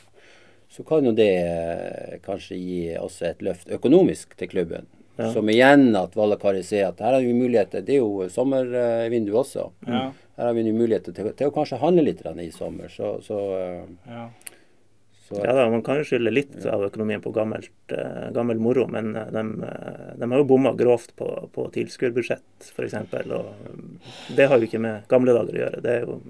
[0.70, 4.88] så kan jo det eh, kanskje gi også et løft økonomisk til klubben.
[5.18, 5.32] Ja.
[5.34, 7.82] Som igjen at Vallakari ser at her har vi muligheter.
[7.82, 9.72] Det er jo sommervindu også.
[9.88, 10.04] Ja.
[10.38, 12.92] Her har vi nå muligheter til, til å kanskje handle litt i sommer.
[12.94, 14.28] Så, så, eh, Ja.
[15.28, 18.88] Så Ja da, Man kan jo skylde litt av økonomien på gammelt, eh, gammel moro,
[18.92, 23.00] men eh, de, eh, de har jo bomma grovt på, på tilskuerbudsjett f.eks.
[23.28, 25.82] Og eh, det har jo ikke med gamle dager å gjøre.
[25.84, 26.22] Det er jo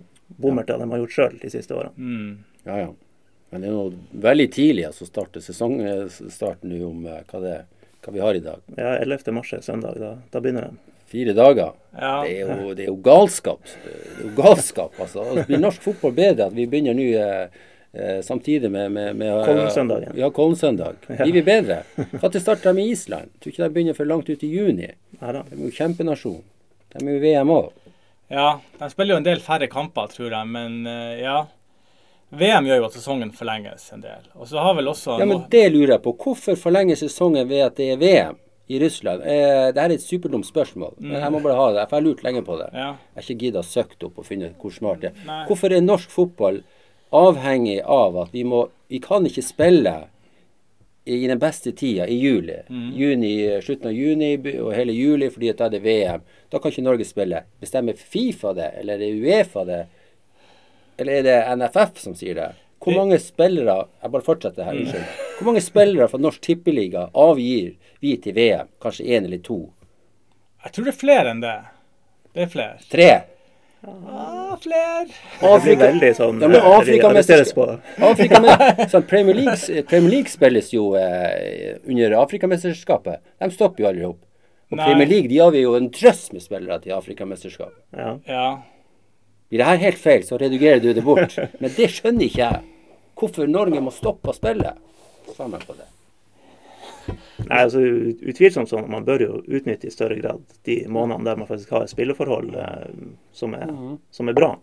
[0.42, 1.94] bommerter de har gjort sjøl de siste årene.
[1.98, 2.64] Mm.
[2.66, 2.96] ja, ja.
[3.50, 7.56] Men det er jo veldig tidlig altså, starte sesongstarten nå om eh, hva, det,
[8.04, 8.64] hva vi har i dag.
[8.76, 9.32] Ja, 11.
[9.36, 10.00] mars er søndag.
[10.02, 10.94] Da, da begynner de.
[11.08, 11.78] Fire dager.
[11.94, 12.12] Ja.
[12.26, 13.64] Det er jo, det er jo galskap.
[13.86, 15.24] Det er jo galskap, altså.
[15.24, 17.77] Og Blir norsk fotball bedre at vi begynner nå eh, eh,
[18.22, 20.14] samtidig med, med, med eh, Kollen-søndagen.
[20.20, 20.96] Ja, Kollen-søndag.
[21.08, 21.82] Blir vi bedre?
[21.96, 23.32] Når starter de med Island?
[23.40, 24.90] Tror ikke de begynner før langt ut i juni.
[25.22, 25.44] Neida.
[25.50, 26.42] De er jo kjempenasjon.
[26.94, 27.70] De er jo VM òg.
[28.30, 28.50] ja.
[28.80, 31.46] De spiller jo en del færre kamper, tror jeg, men eh, ja.
[32.30, 34.26] VM gjør jo at sesongen forlenges en del.
[34.36, 36.12] Og så har vel også Ja, men det lurer jeg på.
[36.26, 38.36] Hvorfor forlenger sesongen ved at det er VM
[38.68, 39.24] i Russland?
[39.24, 41.86] Eh, det her er et superdumt spørsmål, men jeg må bare ha det.
[41.88, 42.68] For jeg har lurt lenge på det.
[42.76, 42.90] Ja.
[43.00, 45.22] Jeg har ikke giddet å søke opp og finne ut hvor smart det er.
[45.30, 45.40] Nei.
[45.48, 46.60] Hvorfor er norsk fotball
[47.16, 49.94] avhengig av at vi må Vi kan ikke spille
[51.08, 52.56] i den beste tida, i juli.
[52.96, 53.62] juni.
[53.62, 56.22] Slutten av juni og hele juli, fordi at da er det VM.
[56.50, 57.42] Da kan ikke Norge spille.
[57.60, 59.82] Bestemmer Fifa det, eller er det Uefa det?
[60.98, 62.48] Eller er det NFF som sier det?
[62.80, 65.16] Hvor mange spillere Jeg bare fortsetter her, unnskyld.
[65.38, 68.68] Hvor mange spillere fra Norsk Tippeliga avgir vi til VM?
[68.82, 69.74] Kanskje én eller to?
[70.64, 71.58] Jeg tror det er flere enn det.
[72.34, 72.80] Det er flere.
[72.92, 73.10] Tre?
[73.88, 75.08] Ah, flere.
[75.40, 77.12] Det blir veldig sånn Ja, men eh, Afrika.
[78.10, 78.40] Afrika
[78.94, 83.22] sånn Premier, League, Premier League spilles jo eh, under Afrikamesterskapet.
[83.40, 84.24] De stopper jo aldri opp.
[84.72, 84.88] Og Nei.
[84.90, 87.80] Premier League de avgir jo en drøss med spillere til Afrikamesterskapet.
[87.96, 88.16] Ja.
[88.28, 88.48] Ja.
[89.48, 91.38] Blir det her helt feil, så redugerer du det bort.
[91.62, 92.66] Men det skjønner ikke jeg.
[93.18, 94.76] Hvorfor Norge må stoppe å spille.
[95.38, 95.88] Sammen på det.
[97.46, 97.82] Nei, altså
[98.32, 101.76] Utvilsomt sånn at man bør jo utnytte i større grad de månedene der man faktisk
[101.76, 102.88] har et spilleforhold eh,
[103.38, 103.70] som, er,
[104.12, 104.56] som er bra.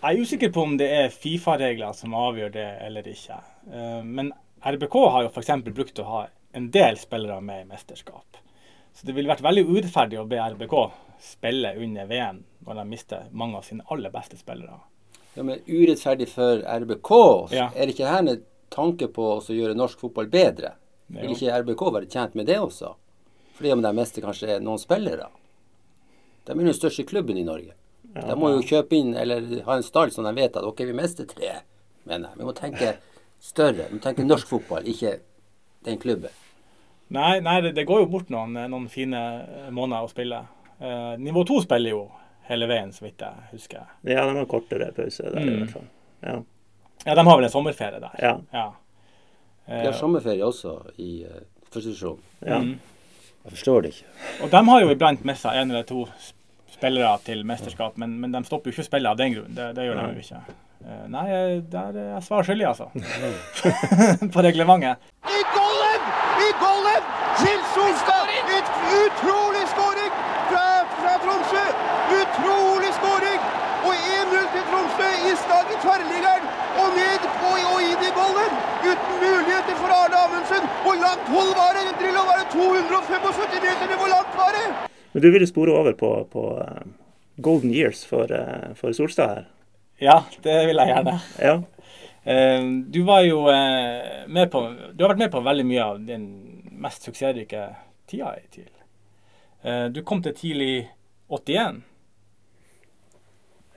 [0.00, 3.40] Jeg er usikker på om det er Fifa-regler som avgjør det eller ikke.
[3.72, 4.30] Eh, Men
[4.64, 5.50] RBK har jo f.eks.
[5.72, 6.22] brukt å ha
[6.56, 8.38] en del spillere med i mesterskap.
[8.94, 10.76] Så det ville vært veldig urettferdig å be RBK
[11.20, 14.78] spille under VM når de mister mange av sine aller beste spillere.
[15.36, 17.10] Ja, men urettferdig for RBK,
[17.54, 17.68] Ja.
[17.74, 20.72] er det ikke her en tanke på å gjøre norsk fotball bedre?
[21.10, 22.94] Vil ikke RBK være tjent med det også?
[23.58, 25.26] Fordi om de mister kanskje noen spillere?
[26.46, 27.74] De er den største klubben i Norge.
[28.14, 30.92] De må jo kjøpe inn eller ha en stall som de vet at ok, vi
[30.96, 31.60] mister tre.
[32.08, 32.38] mener jeg.
[32.40, 32.94] Vi må tenke
[33.40, 33.88] større.
[33.90, 35.18] Vi må tenke norsk fotball, ikke
[35.86, 36.30] den klubben.
[37.10, 39.20] Nei, nei det, det går jo bort noen, noen fine
[39.74, 40.40] måneder å spille.
[40.80, 42.04] Eh, nivå to spiller jo
[42.48, 43.84] hele veien, så vidt jeg husker.
[44.06, 45.58] Ja, de har kortere pause der i Mm.
[45.64, 45.88] hvert fall.
[46.22, 46.36] Ja.
[47.06, 48.16] Ja, de har vel en sommerferie der.
[48.22, 48.32] Ja.
[48.52, 48.64] Ja.
[49.70, 52.20] De har sommerferie også i uh, første divisjon.
[52.46, 52.58] ja.
[52.58, 52.78] Mm.
[53.40, 54.10] Jeg forstår det ikke.
[54.44, 56.02] Og de har jo iblant med seg en eller to
[56.68, 59.54] spillere til mesterskap, men, men de stopper jo ikke å spille av den grunn.
[59.56, 60.40] Det, det gjør de jo ikke.
[60.84, 61.24] Uh, Nei,
[61.72, 62.90] der er jeg svar skyldig, altså.
[64.34, 65.08] På reglementet.
[65.24, 66.04] I golden!
[66.44, 67.08] I golden!
[67.40, 68.28] Til Solstad!
[68.58, 70.12] Et utrolig skåring
[70.50, 70.66] fra,
[71.00, 71.64] fra Tromsø!
[72.20, 73.40] Utrolig skåring!
[73.88, 76.44] Og 1-0 til Tromsø i stad i tverrliggeren.
[76.82, 78.60] Og ned og, og inn i golden!
[78.84, 80.66] Uten muligheter for Arne Amundsen.
[80.84, 81.84] Hvor langt hold var det?
[82.00, 83.96] Drillo var det 275 meter?
[84.00, 84.66] Hvor langt var det?
[85.12, 86.82] Men du ville spore over på, på eh,
[87.42, 89.44] golden years for, eh, for Solstad her.
[90.00, 91.16] Ja, det vil jeg gjerne.
[91.42, 91.56] Ja.
[92.24, 92.62] Eh,
[92.94, 93.42] Du var jo
[94.30, 94.62] med på
[94.94, 96.24] Du har vært med på veldig mye av den
[96.80, 97.66] mest suksessrike
[98.08, 98.70] tida i TIL.
[99.64, 100.74] Eh, Du kom til TIL i
[101.28, 101.82] 81.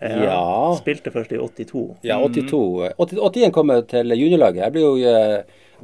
[0.03, 0.39] Ja.
[0.77, 1.83] Spilte først i 82.
[2.03, 2.91] Ja, 82.
[2.99, 4.63] 81 kom jeg til juniorlaget.
[4.65, 4.95] Jeg ble jo,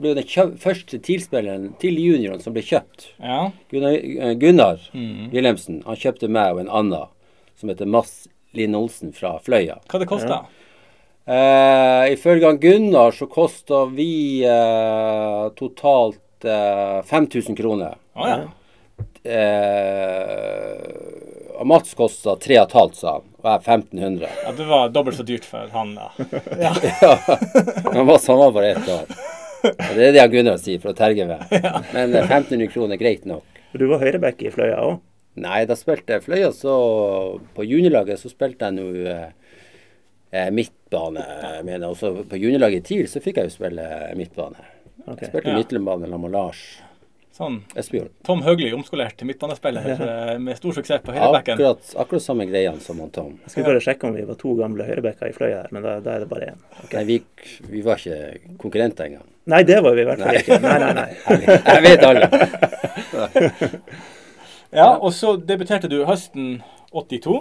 [0.01, 3.12] ble jo den første TIL-spilleren til junioren som ble kjøpt.
[3.19, 3.49] Ja.
[3.71, 3.97] Gunnar,
[4.41, 5.29] Gunnar mm.
[5.33, 7.12] Wilhelmsen han kjøpte meg og en annen
[7.59, 9.77] som heter Mads Linn Olsen fra Fløya.
[9.89, 10.43] Hva det kosta?
[11.29, 17.99] Eh, ifølge han Gunnar så kosta vi eh, totalt eh, 5000 kroner.
[18.17, 18.39] Å ja.
[19.23, 21.19] Eh,
[21.59, 23.25] og Mats kosta 3500, sa han.
[23.39, 24.29] Og jeg 1500.
[24.45, 24.51] ja.
[24.55, 26.12] Det var dobbelt så dyrt for han, da.
[26.65, 26.71] Ja.
[27.03, 28.03] ja.
[28.03, 29.05] Mats han var bare ett år.
[29.63, 31.45] Og det er det Gunnar sier for å terge meg.
[31.95, 33.59] Men eh, 1500 kroner er greit nok.
[33.77, 34.99] Du var høyreback i Fløya òg.
[35.39, 36.73] Nei, da spilte jeg Fløya, så
[37.55, 39.29] på juniorlaget så spilte jeg nå eh,
[40.51, 41.25] midtbane, midtbane.
[41.55, 41.87] jeg mener.
[41.93, 43.87] Og så på juniorlaget i TIL så fikk jeg jo spille
[44.19, 44.67] midtbane.
[45.05, 45.25] Okay.
[45.25, 45.57] Jeg spilte Ja.
[45.61, 46.63] midtbane sammen med Lars
[47.39, 48.09] Sånn Espejord.
[48.27, 50.07] Tom Høgli, omskolert til midtbanespiller ja.
[50.43, 51.55] med stor suksess på høyrebacken.
[51.55, 53.37] Akkurat, akkurat samme greiene som han Tom.
[53.45, 55.93] Jeg skulle bare sjekke om vi var to gamle høyrebacker i Fløya her, men da,
[56.03, 56.59] da er det bare én.
[56.91, 57.17] Nei, vi,
[57.69, 59.29] vi var ikke konkurrenter engang.
[59.49, 60.59] Nei, det var vi i hvert fall ikke.
[60.63, 61.09] Nei, nei, nei.
[61.73, 62.29] Jeg, vet alle.
[64.69, 66.59] Ja, og så debuterte du høsten
[66.93, 67.39] 82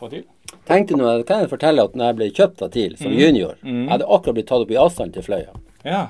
[0.00, 0.24] på TIL.
[0.66, 3.86] Tenkte nå, kan jeg fortelle at når jeg ble kjøpt av TIL som junior, jeg
[3.92, 5.54] hadde akkurat blitt tatt opp i avstand til Fløya.
[5.86, 6.02] Ja.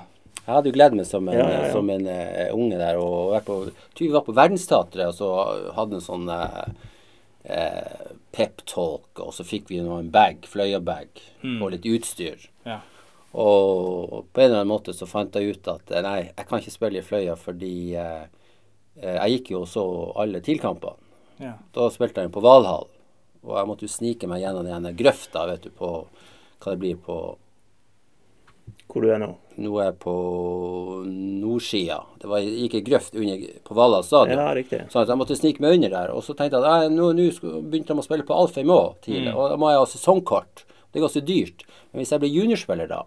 [0.47, 1.71] Jeg hadde jo gledd meg som en, Ja, ja, ja.
[1.75, 2.97] Som en uh, unge der.
[3.03, 3.59] og vært på,
[3.93, 5.31] tror Vi var på Verdensteatret og så
[5.77, 6.65] hadde en sånn uh,
[7.45, 11.25] eh, pep-talk, og så fikk vi nå en bag, Fløya-bag,
[11.61, 12.49] og litt utstyr.
[12.65, 12.81] ja.
[13.37, 16.63] Og på en eller annen måte så fant jeg ut at eh, nei, jeg kan
[16.63, 18.23] ikke spille i Fløya fordi eh,
[18.97, 19.87] eh, jeg gikk jo og så
[20.23, 20.97] alle TIL-kampene.
[21.45, 21.57] ja.
[21.75, 22.87] Da spilte jeg på Valhall,
[23.45, 26.97] og jeg måtte jo snike meg gjennom den grøfta, vet du, på hva det blir
[26.97, 27.17] på
[28.89, 29.29] Hvor du er nå.
[29.61, 30.15] Nå er jeg på
[31.07, 31.99] nordsida.
[32.23, 34.41] Det var, gikk en grøft under, på Valhall stadion.
[34.41, 34.81] Ja, riktig.
[34.93, 36.15] Så jeg måtte snike meg under der.
[36.17, 37.29] Og så tenkte jeg at nå, nå
[37.69, 40.65] begynte de å spille på Alfheim òg tidlig, og da må jeg ha sesongkort.
[40.89, 41.67] Det er ganske dyrt.
[41.93, 43.05] Men hvis jeg blir juniorspiller da,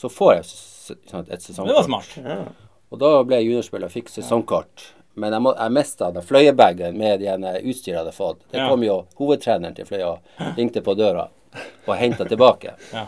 [0.00, 1.68] så får jeg sånn et sesongkort.
[1.70, 2.16] det var smart.
[2.24, 2.38] Ja.
[2.90, 4.88] Og da ble jeg juniorspiller og fikk sesongkort.
[5.20, 8.40] Men jeg, må, jeg mista fløyebagen med utstyret jeg hadde fått.
[8.54, 10.14] Det kom jo hovedtreneren til Fløya
[10.56, 11.26] ringte på døra
[11.86, 12.76] og henta tilbake.
[12.96, 13.06] Ja.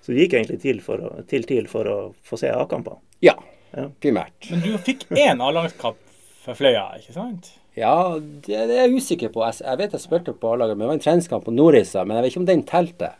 [0.00, 2.96] Så du gikk egentlig til, for å, til TIL for å få se A-kamper?
[3.22, 3.34] Ja,
[3.76, 3.84] Ja.
[4.00, 4.46] primært.
[4.50, 5.98] Men du fikk én A-lagskamp
[6.40, 7.50] for Fløya, ikke sant?
[7.76, 9.44] Ja, det, det er jeg usikker på.
[9.44, 12.06] Jeg, jeg vet jeg spilte på A-laget, men det var en treningskamp på Nordreisa.
[12.08, 13.10] Men jeg vet ikke om den telte.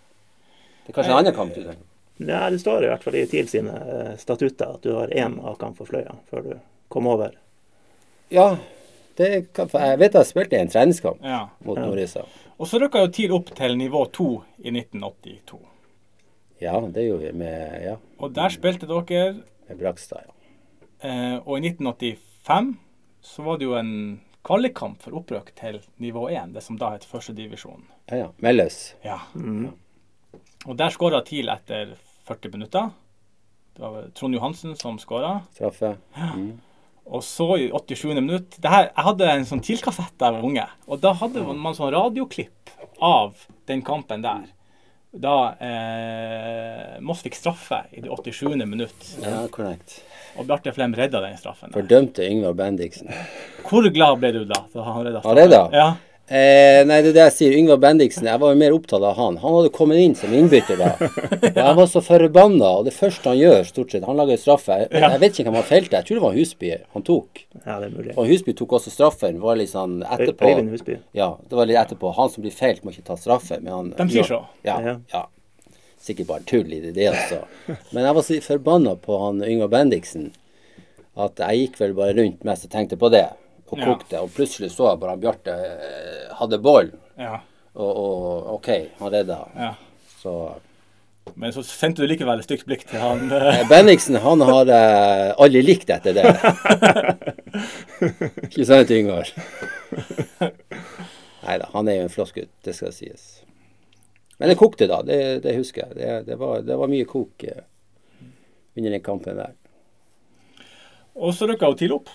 [0.87, 1.85] Det er kanskje en annen kamp du tenker
[2.21, 5.39] Nei, det står i hvert fall i TIL sine eh, statutter at du har én
[5.49, 6.53] A-kamp for Fløya før du
[6.93, 7.33] kom over.
[8.31, 8.57] Ja,
[9.17, 11.47] det kan, jeg vet jeg spilte en treningskamp Ja.
[11.65, 12.27] mot Nordreisa.
[12.61, 14.29] Og så rykka jo TIL opp til nivå to
[14.61, 15.59] i 1982.
[16.61, 19.23] Ja, det gjorde vi med, ja, Og der spilte dere
[19.69, 20.27] med Brakstad.
[20.29, 20.35] Ja.
[21.09, 22.75] Eh, og i 1985
[23.25, 27.05] så var det jo en kvalikkamp for opprykk til nivå 1, det som da het
[27.09, 27.87] førstedivisjon.
[28.11, 28.29] Ja, ja.
[28.45, 28.95] Melløs.
[29.05, 29.19] Ja.
[30.67, 31.97] Og der skåra TIL etter
[32.31, 32.91] 40 minutter.
[33.77, 35.41] Det var Trond Johansen som skåra.
[35.57, 35.97] Straffe.
[37.11, 38.15] Og så i 87.
[38.21, 40.67] minutt det her, Jeg hadde en sånn TIL-kassett da jeg var unge.
[40.87, 42.71] Og da hadde man sånn radioklipp
[43.03, 43.35] av
[43.67, 44.45] den kampen der.
[45.11, 48.55] Da eh, Moss fikk straffe i det 87.
[48.63, 49.09] minutt.
[49.25, 49.97] Ja, korrekt.
[50.39, 51.73] Og Bjarte Flem redda den straffen.
[51.73, 51.81] der.
[51.81, 53.11] Fordømte Yngvar Bendiksen.
[53.67, 54.61] Hvor glad ble du da?
[54.71, 55.63] da han redda Han redda?
[55.75, 55.89] Ja.
[56.31, 57.55] Eh, nei, det er det jeg sier.
[57.59, 58.29] Yngvar Bendiksen.
[58.31, 59.39] Jeg var jo mer opptatt av han.
[59.43, 60.91] Han hadde kommet inn som innbytter da.
[61.51, 62.69] Og jeg var så forbanna.
[62.79, 64.77] Og det første han gjør, stort sett, han lager straffe.
[64.85, 65.99] Jeg, jeg vet ikke hvem han felte.
[65.99, 67.43] Jeg tror det var Husby han tok.
[67.65, 68.15] Ja, det er mulig.
[68.15, 69.41] Og Husby tok også straffen.
[69.43, 70.53] Var litt sånn etterpå.
[70.55, 71.01] Øyvind Husby.
[71.19, 72.15] Ja, det var litt etterpå.
[72.21, 73.59] Han som blir feilt, må ikke ta straffe.
[73.59, 74.45] Men han, De sier så.
[74.63, 74.97] Ja, Ja.
[75.17, 75.27] ja.
[76.01, 77.43] Sikkert bare tull i det, det altså.
[77.93, 80.31] Men jeg var så forbanna på han Yngvar Bendiksen
[81.21, 83.27] at jeg gikk vel bare rundt mest og tenkte på det.
[83.71, 83.85] Og Ja.
[83.93, 84.19] kokte.
[84.25, 86.91] Og plutselig så jeg bare han Bjarte eh, hadde ball.
[87.19, 87.37] Ja,
[87.75, 89.39] Og, og OK, han redda.
[89.57, 89.75] ja.
[90.21, 90.33] Så
[91.37, 93.31] Men så sendte du likevel et stygt blikk til han.
[93.33, 96.27] eh, eh, Bendiksen, han har eh, aldri likt etter det.
[98.51, 99.31] Ikke sant, Yngvar?
[100.41, 103.29] Nei da, han er jo en flott gutt, det skal sies.
[104.41, 105.01] Men det kokte, da.
[105.07, 105.97] Det, det husker jeg.
[106.01, 107.63] Det, det, var, det var mye kok eh,
[108.77, 109.55] under den kampen der.
[111.21, 112.09] Og så rykka hun TIL opp.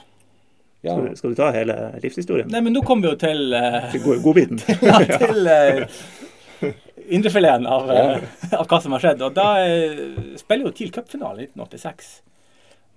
[0.85, 0.95] Ja.
[1.17, 2.49] Skal, du- ta hele livshistorien?
[2.53, 4.61] Nei, men nå kommer vi jo til uh, Til god- Godbiten?
[4.85, 6.69] ja, til uh,
[7.17, 9.23] indrefileten av, uh, av hva som har skjedd.
[9.25, 12.11] Og da uh, spiller jo TIL cupfinale i 1986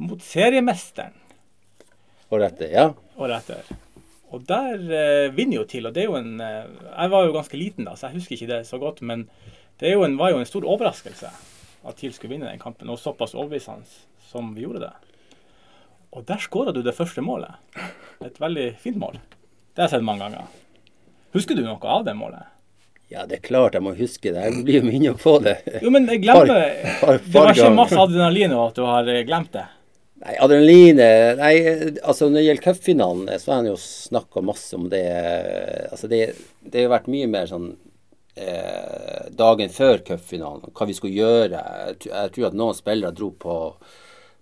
[0.05, 1.16] mot seriemesteren
[2.31, 2.90] Og rette, ja.
[3.18, 3.79] året etter.
[4.37, 4.77] Og der
[5.33, 8.11] vinner jo TIL, og det er jo en Jeg var jo ganske liten da, så
[8.11, 9.24] jeg husker ikke det så godt, men
[9.81, 11.31] det er jo en, var jo en stor overraskelse
[11.88, 13.88] at TIL skulle vinne den kampen, og såpass overbevisende
[14.29, 14.92] som vi gjorde det.
[16.16, 17.53] Og der skåra du det første målet.
[18.25, 19.18] Et veldig fint mål.
[19.75, 20.47] Det har jeg sett mange ganger.
[21.37, 22.47] Husker du noe av det målet?
[23.12, 24.42] Ja, det er klart jeg må huske det.
[24.49, 25.57] Jeg blir jo minnet på det.
[25.85, 29.09] Jo, men jeg glemmer Par- par- Det var ikke masse adrenalin og at du har
[29.09, 29.64] eh, glemt det.
[30.18, 31.53] Nei, adrenalinet Nei,
[32.03, 35.05] altså når det gjelder cupfinalen, så har han jo snakka masse om det.
[35.92, 36.23] Altså det,
[36.61, 37.68] det har vært mye mer sånn
[38.37, 41.62] eh, dagen før cupfinalen, hva vi skulle gjøre.
[41.92, 43.59] Jeg, jeg tror at noen spillere dro på,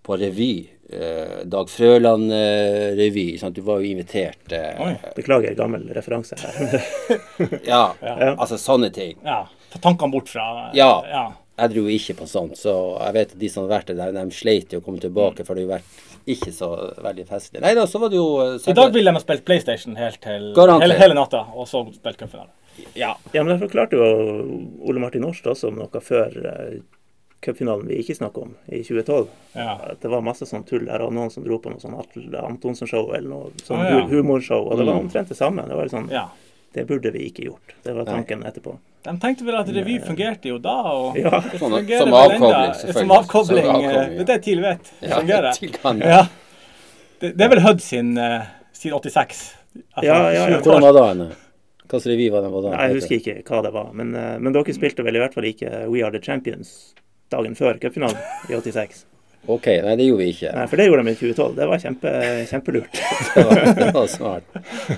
[0.06, 0.52] på revy.
[0.88, 3.38] Eh, Dag Frøland-revy.
[3.40, 3.54] sant?
[3.56, 4.52] du var jo invitert.
[4.52, 4.92] Eh, Oi.
[5.16, 6.82] Beklager gammel referanse her.
[7.66, 8.34] ja, Ja.
[8.36, 9.16] altså sånne ting.
[9.24, 11.02] Ja, Ta tankene bort fra Ja.
[11.10, 11.24] ja.
[11.58, 14.30] Jeg dro ikke på sånt, så jeg vet at de som har vært der, de
[14.36, 16.68] sleit i å komme tilbake, for det har jo vært ikke så
[17.00, 17.62] veldig festlig.
[17.64, 18.26] Nei da, så var det jo
[18.68, 22.18] I dag ville de ha spilt PlayStation helt til hele, hele natta, og så spilt
[22.20, 22.50] cupfinale.
[22.94, 23.14] Ja.
[23.32, 24.04] Ja, men derfor klarte jo
[24.84, 26.76] Ole Martin Årstad også noe før eh,
[27.46, 29.28] cupfinalen vi ikke snakker om, i 2012.
[29.54, 29.76] Ja.
[30.02, 33.14] Det var masse sånn tull der, og noen som dro på noe sånn Atle Antonsen-show
[33.14, 34.02] eller noe sånn Ah, ja.
[34.10, 35.06] humorshow, og det var Mm.
[35.06, 35.62] omtrent det samme.
[35.68, 36.26] Det var sånn, ja.
[36.74, 37.72] det burde vi ikke gjort.
[37.84, 38.14] Det var Nei.
[38.18, 38.76] tanken etterpå.
[39.06, 41.30] De tenkte vel at revy fungerte jo da, og Ja.
[41.40, 42.92] det Som- fungerer som avkobling, selvfølgelig.
[42.92, 43.64] Som avkobling.
[43.64, 44.24] Som avkobling, eh, ja.
[44.24, 44.92] Det er TIL vet.
[45.00, 46.00] Det Ja, fungerer.
[46.16, 46.26] Ja.
[47.20, 49.54] Det, det er vel Hud sin, Siden sin 86?
[49.96, 50.58] Altså, Ja, ja, ja.
[50.60, 51.30] Hvordan var da henne?
[51.88, 52.50] Slags revy var det?
[52.50, 55.14] Var det Nei, jeg husker ikke hva det var, men, eh, men dere spilte vel
[55.16, 56.94] i hvert fall ikke We Are The Champions
[57.32, 58.18] dagen før cupfinalen
[58.50, 59.04] i 86.
[59.46, 60.52] Ok, nei det gjorde vi ikke.
[60.56, 61.52] Nei, for det gjorde de i 2012.
[61.54, 62.12] Det var kjempe,
[62.50, 63.00] kjempelurt.
[63.36, 64.54] Det var, det var smart.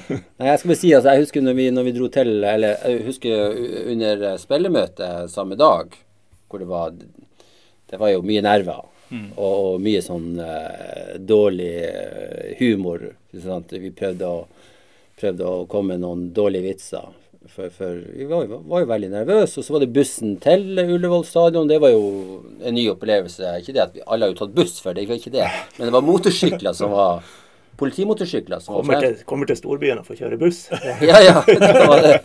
[0.09, 2.77] Nei, jeg skal bare si, altså, jeg husker når vi, når vi dro til Eller
[2.87, 3.59] jeg husker
[3.93, 5.97] under spillemøtet samme dag,
[6.49, 8.87] hvor det var Det var jo mye nerver.
[9.37, 13.07] Og, og mye sånn uh, dårlig eh, humor.
[13.41, 13.73] Sant?
[13.73, 14.43] Vi prøvde å,
[15.21, 17.09] prøvde å komme med noen dårlige vitser.
[17.49, 19.59] For, for vi var, var jo veldig nervøse.
[19.61, 21.69] Og så var det bussen til Ullevål stadion.
[21.71, 22.07] Det var jo
[22.63, 23.57] en ny opplevelse.
[23.63, 25.51] Ikke det at vi alle har jo tatt buss før, det var ikke det.
[25.79, 27.23] Men det var motorsykler som var
[27.79, 30.65] Politimotorsykler som Kommer til, kommer til storbyen og får kjøre buss.
[31.09, 31.37] ja, ja.
[31.47, 32.17] Det var det.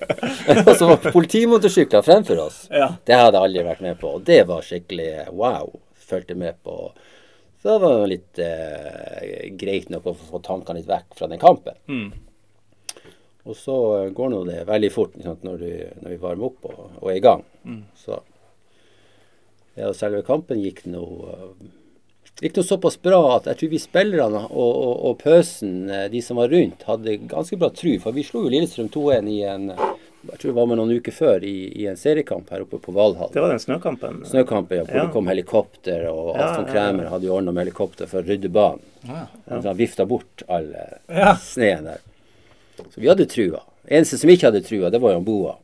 [0.63, 2.63] Og så var politimotorsykler fremfor oss.
[2.73, 2.87] Ja.
[3.05, 4.15] Det hadde jeg aldri vært med på.
[4.17, 5.69] Og det var skikkelig wow.
[6.09, 6.89] Fulgte med på.
[7.61, 11.77] Så det var litt eh, greit nok å få tankene litt vekk fra den kampen.
[11.85, 12.09] Mm.
[13.45, 13.75] Og så
[14.15, 15.71] går nå det veldig fort sant, når, du,
[16.03, 17.41] når vi varmer opp og, og er i gang.
[17.99, 18.19] Så
[19.75, 21.01] ja, selve kampen gikk nå
[21.33, 21.71] eh,
[22.43, 26.21] gikk noe såpass bra at jeg tror vi spillerne og, og, og pøsen, eh, de
[26.23, 27.95] som var rundt, hadde ganske bra tru.
[28.03, 29.67] For vi slo jo Lillestrøm 2-1 i en
[30.23, 32.93] jeg tror det var med noen uker før i, i en seriekamp her oppe på
[32.95, 33.27] Valhall.
[33.33, 34.21] Det var den snøkampen.
[34.29, 35.01] Snøkampen, ja, hvor Ja.
[35.03, 38.29] det kom helikopter, og Ja, Alfon ja, Kræmer hadde jo ordna med helikopter for å
[38.29, 38.79] rydde banen.
[39.03, 39.25] Ja.
[39.49, 41.33] Så Han vifta bort all eh, Ja.
[41.35, 41.99] sneen der.
[42.77, 43.61] Så vi hadde trua.
[43.87, 45.55] Eneste som ikke hadde trua, det var jo Boa.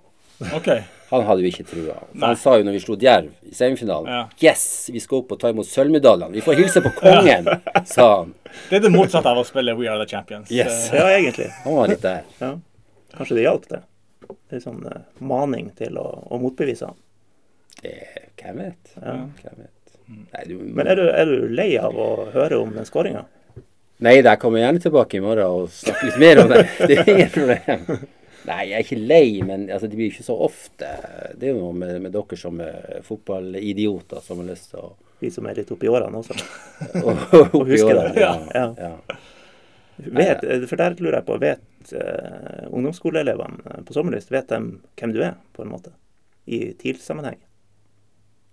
[0.56, 0.84] Okay.
[1.10, 1.96] Han hadde jo ikke trua.
[2.22, 4.20] Han sa jo når vi slo Djerv i semifinalen Ja.
[4.44, 6.32] Yes, vi skal opp og ta imot sølvmedaljene.
[6.38, 7.50] Vi får hilse på kongen,
[7.96, 8.36] sa han.
[8.70, 10.52] Det er det motsatte av å spille We Are The Champions.
[10.54, 10.92] Yes.
[10.94, 11.50] Eh, Ja, egentlig.
[11.66, 12.22] Han var litt der.
[12.40, 12.52] Ja.
[13.18, 13.82] Kanskje det hjalp, det.
[14.30, 16.98] Det er sånn uh, maning til å, å motbevise han.
[17.82, 17.96] Det,
[18.42, 18.94] hvem vet?
[19.02, 19.18] Ja.
[19.42, 19.76] Hvem vet?
[20.10, 23.26] Nei, du, Men er du, er du lei av å høre om den skåringa?
[24.00, 26.62] Nei, jeg kommer gjerne tilbake i morgen og snakker litt mer om det.
[26.88, 28.06] Det er ingen problem.
[28.48, 30.88] Nei, jeg er ikke lei, men altså, det blir ikke så ofte.
[31.36, 34.94] Det er jo noe med, med dere som er fotballidioter som har lyst til å
[35.20, 36.38] Vi som er litt oppi årene også.
[37.04, 38.14] og, og husker årene.
[38.16, 38.24] det.
[38.24, 38.70] Ja, Ja.
[38.80, 39.20] ja.
[40.00, 44.60] Vet, for der lurer jeg på, vet uh, ungdomsskoleelevene på Sommerlyst, vet de
[44.96, 45.92] hvem du er, på en måte?
[46.48, 47.36] I TIL-sammenheng?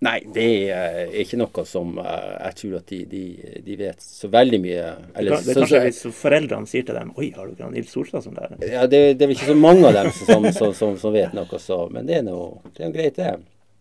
[0.05, 3.23] Nei, det er ikke noe som eh, jeg tror at de, de,
[3.65, 6.99] de vet så veldig mye Det, eller det er kanskje så- hvis foreldrene sier til
[6.99, 8.59] dem Oi, har du ikke Nils Solstad som lærer?
[8.69, 11.33] Ja, det, det er vel ikke så mange av dem som, som, som, som vet
[11.39, 13.33] noe, så, men det er noe, det er noe greit, det.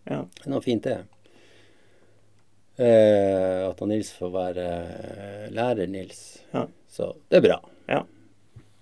[0.08, 0.22] Ja.
[0.24, 0.96] Det er noe fint, det.
[2.76, 6.24] Eh, at han Nils får være eh, lærer Nils.
[6.52, 6.66] Ja.
[6.92, 7.60] Så det er bra.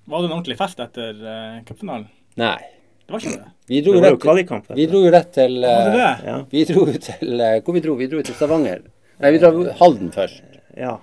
[0.04, 2.06] Var det en ordentlig fest etter eh, cupfinalen?
[2.36, 2.58] Nei.
[3.04, 3.50] Det var ikke det?
[3.68, 4.68] Vi Det dro, var jo rett, kvalikkamp.
[4.76, 6.28] vi dro jo rett til Var det eh, det?
[6.30, 6.36] Ja.
[6.50, 8.06] Vi dro til uh, Hvor vi dro vi?
[8.08, 8.82] dro til Stavanger.
[9.20, 10.42] Nei, vi dro Halden først.
[10.76, 10.94] ja.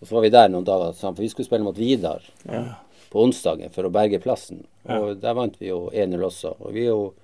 [0.00, 2.60] Og så var vi der noen dager sammen, for vi skulle spille mot Vidar Ja.
[3.10, 4.60] på onsdagen for å berge plassen.
[4.86, 6.52] Og der vant vi jo 1-0 også.
[6.60, 7.14] Og vi, jo,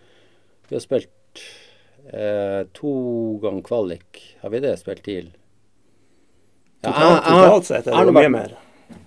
[0.68, 1.44] vi har spilt
[2.10, 2.94] uh, to
[3.44, 4.22] ganger kvalik.
[4.42, 5.28] Har vi det spilt til?
[6.82, 8.56] Ja, Totalt, totalt sett er det jo mye mer.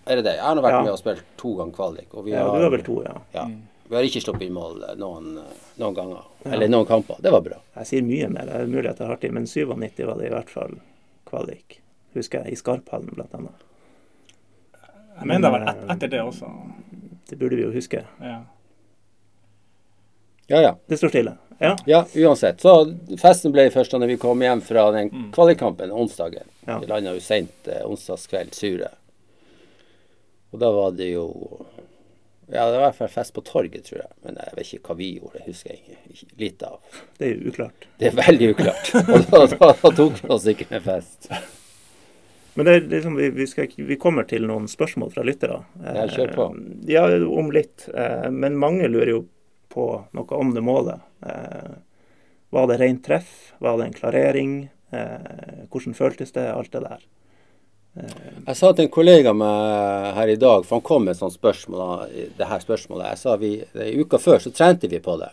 [0.08, 0.38] Er det det?
[0.39, 0.84] Jeg har nå vært Ja.
[0.88, 2.08] med og spilt to ganger kvalik.
[2.15, 3.17] Og vi Ja, har, du har vel to, ja.
[3.36, 3.43] Ja.
[3.89, 6.26] Vi har ikke sluppet inn mål eh, noen, eh, noen ganger.
[6.45, 7.19] Eller noen kamper.
[7.23, 7.60] Det var bra.
[7.80, 10.28] Jeg sier mye mer, det er mulig at jeg har tid, men 97 var det
[10.28, 10.76] i hvert fall
[11.30, 11.80] kvalik.
[12.17, 13.65] Husker jeg, i Skarphallen annet.
[15.17, 16.52] Jeg mener det var et, etter det også.
[17.30, 18.04] Det burde vi jo huske.
[18.21, 18.38] Ja.
[20.47, 20.76] Ja, ja.
[20.88, 21.34] Det står stille.
[21.60, 21.73] Ja.
[21.89, 22.62] Ja, uansett.
[22.62, 22.73] Så
[23.19, 26.45] festen ble først da vi kom hjem fra den kvalikkampen onsdagen.
[26.67, 26.78] Ja.
[26.80, 28.91] Vi landa jo seint eh, onsdagskveld, Sure.
[30.54, 31.26] Og da var det jo
[32.47, 34.12] Ja, det var i hvert fall fest på torget, tror jeg.
[34.23, 35.41] Men jeg vet ikke hva vi gjorde.
[35.47, 36.77] Husker jeg ikke, litt av.
[37.19, 37.88] Det er uklart.
[37.99, 38.91] Det er veldig uklart.
[39.01, 41.27] Og da, da, da tok vi oss ikke en fest.
[42.57, 45.60] Men det liksom, vi, vi, skal, vi kommer til noen spørsmål fra lyttere.
[45.83, 46.45] Ja, kjør på.
[46.55, 47.89] Eh, Ja, om litt.
[47.93, 49.19] Eh, Men mange lurer jo
[49.73, 51.03] på noe om det målet.
[51.27, 51.75] Eh,
[52.55, 53.36] Var det rent treff?
[53.60, 54.55] Var det en klarering?
[54.95, 56.47] Eh, Hvordan føltes det?
[56.55, 57.03] Alt det der.
[57.97, 61.36] Jeg sa til en kollega med her i dag, for han kom med et sånt
[61.36, 62.07] spørsmål,
[62.38, 63.10] det her spørsmålet.
[63.12, 65.31] Jeg sa vi, I uka før så trente vi på det.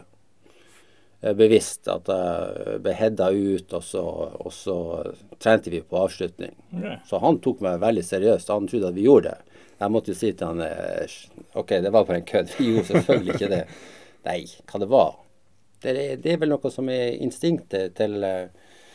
[1.24, 4.04] Eh, Bevisst at jeg ble hedda ut, og så,
[4.44, 4.76] og så
[5.40, 6.54] trente vi på avslutning.
[6.76, 6.98] Okay.
[7.08, 8.52] Så han tok meg veldig seriøst.
[8.52, 9.60] Han trodde at vi gjorde det.
[9.80, 11.18] Jeg måtte jo si til han eh,
[11.58, 12.52] OK, det var bare en kødd.
[12.58, 13.62] Vi gjorde selvfølgelig ikke det.
[14.24, 15.16] Nei, hva det var?
[15.82, 18.14] Det er, det er vel noe som er instinktet til,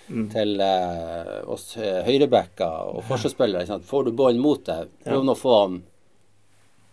[0.09, 3.79] eh, til eh, oss uh, høyrebacker og forsvarsspillere.
[3.85, 5.79] Får du ballen mot deg, prøv nå å få han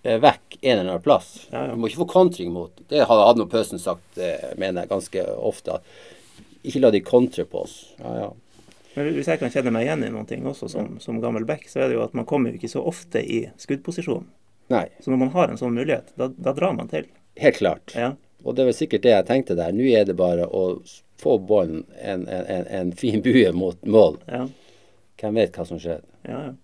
[0.03, 1.31] eh, vekk en eller annen plass.
[1.51, 1.75] Ja, ja.
[1.75, 2.73] Du må ikke få kontring mot.
[2.89, 5.81] Det hadde, hadde Pøsen sagt, eh, mener jeg, ganske ofte.
[6.67, 7.79] Ikke la de kontre på oss.
[8.03, 8.33] Ja, ja.
[8.97, 11.67] Men hvis jeg kan kjenne meg igjen i noen ting også som, som gammel back,
[11.69, 14.25] så er det jo at man kommer jo ikke så ofte i skuddposisjon.
[14.73, 17.05] Nei, Så når man har en sånn mulighet, da, da drar man til.
[17.37, 17.93] helt klart.
[17.95, 18.15] Ja.
[18.43, 19.75] Og det vel sikkert det jeg tenkte der.
[19.77, 20.63] Nå er det bare å
[21.19, 24.19] få ballen en, en, en, en fin bue mot mål.
[24.27, 24.47] Ja,
[25.21, 26.05] Hvem vet hva som skjedde?
[26.29, 26.43] ja.
[26.51, 26.55] ja.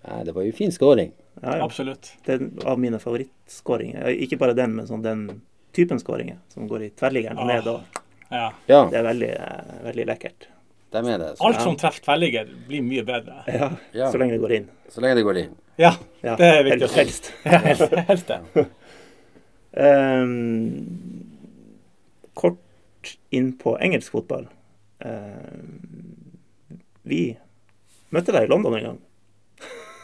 [0.00, 1.10] Nei, det var jo fin skåring.
[1.42, 1.64] ja, ja.
[1.64, 2.12] Absolutt.
[2.24, 4.06] Det er av mine favorittskåringer.
[4.24, 5.26] Ikke bare den, men sånn den
[5.76, 7.46] typen skåringer som går i tverrliggeren Ah.
[7.50, 7.66] ned.
[7.68, 7.80] Og
[8.30, 8.46] Ja.
[8.66, 10.46] Ja, det er veldig, eh, veldig lekkert.
[10.90, 11.28] Det er det.
[11.36, 13.42] Så, Alt som treffer tverrligger, blir mye bedre.
[13.46, 14.10] Ja, Ja.
[14.10, 14.68] Så lenge det går inn.
[14.88, 15.52] så lenge det går inn.
[15.78, 17.80] Ja, Ja, det er viktig helst- Helst.
[17.80, 18.66] Helst, helst det.
[19.76, 20.86] um,
[22.34, 22.58] kort
[23.34, 24.46] inn på engelsk fotball.
[25.04, 26.38] Ehm,
[27.08, 27.22] vi
[28.12, 29.00] møtte deg i London en gang.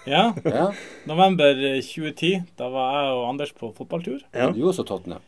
[0.06, 0.68] Ja, Ja,
[1.10, 2.44] november 2010.
[2.54, 4.20] Da var jeg og Anders på fotballtur.
[4.30, 4.52] Ja.
[4.54, 5.24] Du også Tottenham.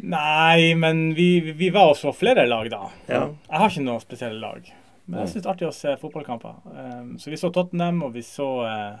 [0.00, 2.82] Nei, men vi, vi var også flere lag da.
[3.08, 3.22] Ja.
[3.48, 4.68] Jeg har ikke noe spesielle lag.
[5.06, 6.60] Men jeg syns det er artig å se fotballkamper.
[6.68, 9.00] Um, så vi så Tottenham, og vi så eh,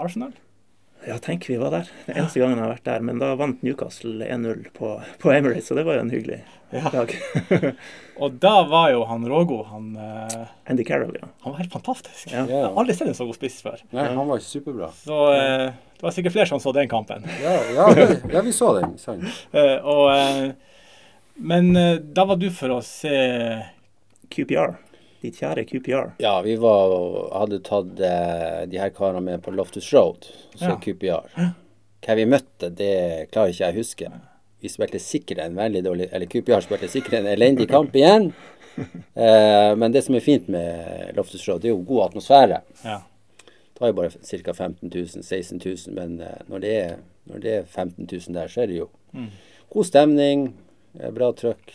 [0.00, 0.32] Arsenal.
[1.06, 1.90] Ja, tenk vi var der.
[2.06, 3.04] Den eneste gangen jeg har vært der.
[3.04, 7.14] Men da vant Newcastle 1-0 på, på Emirates, så det var jo en hyggelig dag.
[8.20, 11.30] Og da var jo han Rogo, han, uh, Andy Carroll, ja.
[11.40, 12.28] han var helt fantastisk.
[12.28, 12.44] Ja.
[12.44, 13.80] Jeg har aldri sett en så god spiss før.
[13.96, 14.90] Nei, han var superbra.
[15.00, 17.24] Så uh, det var sikkert flere som så den kampen.
[17.44, 18.94] Ja, ja, vi, ja vi så den.
[19.00, 19.24] Sant.
[19.56, 20.54] Uh, og,
[21.40, 21.72] men
[22.12, 23.16] da var du for å se
[24.30, 24.76] QPR.
[25.20, 26.12] Ditt kjære QPR.
[26.22, 26.94] Ja, vi var,
[27.42, 30.24] hadde tatt eh, de her karene med på Loftus Road,
[30.56, 30.78] så Ja.
[30.80, 31.26] QPR.
[32.00, 34.10] Hva vi møtte, det klarer ikke jeg å huske.
[34.60, 38.32] Vi spilte sikkert en veldig dårlig Eller QPR spilte sikkert en elendig kamp igjen.
[38.80, 42.60] Eh, men det som er fint med Loftus Road, det er jo god atmosfære.
[42.86, 43.00] Ja.
[43.44, 44.52] Det var jo bare ca.
[44.54, 46.94] 15 000, 16 000, men eh, når det, er,
[47.28, 48.86] når det er 15 000 der, så er det jo
[49.74, 50.46] god stemning,
[51.00, 51.74] eh, bra trøkk.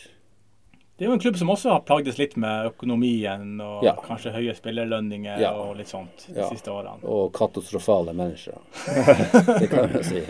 [0.96, 3.92] Det er jo en klubb som også har plagdes litt med økonomien og Ja.
[4.00, 5.50] kanskje høye spillerlønninger Ja.
[5.52, 6.48] og litt sånt de Ja.
[6.48, 7.04] siste årene.
[7.04, 8.56] Og katastrofale mennesker.
[9.60, 10.22] det kan jeg si.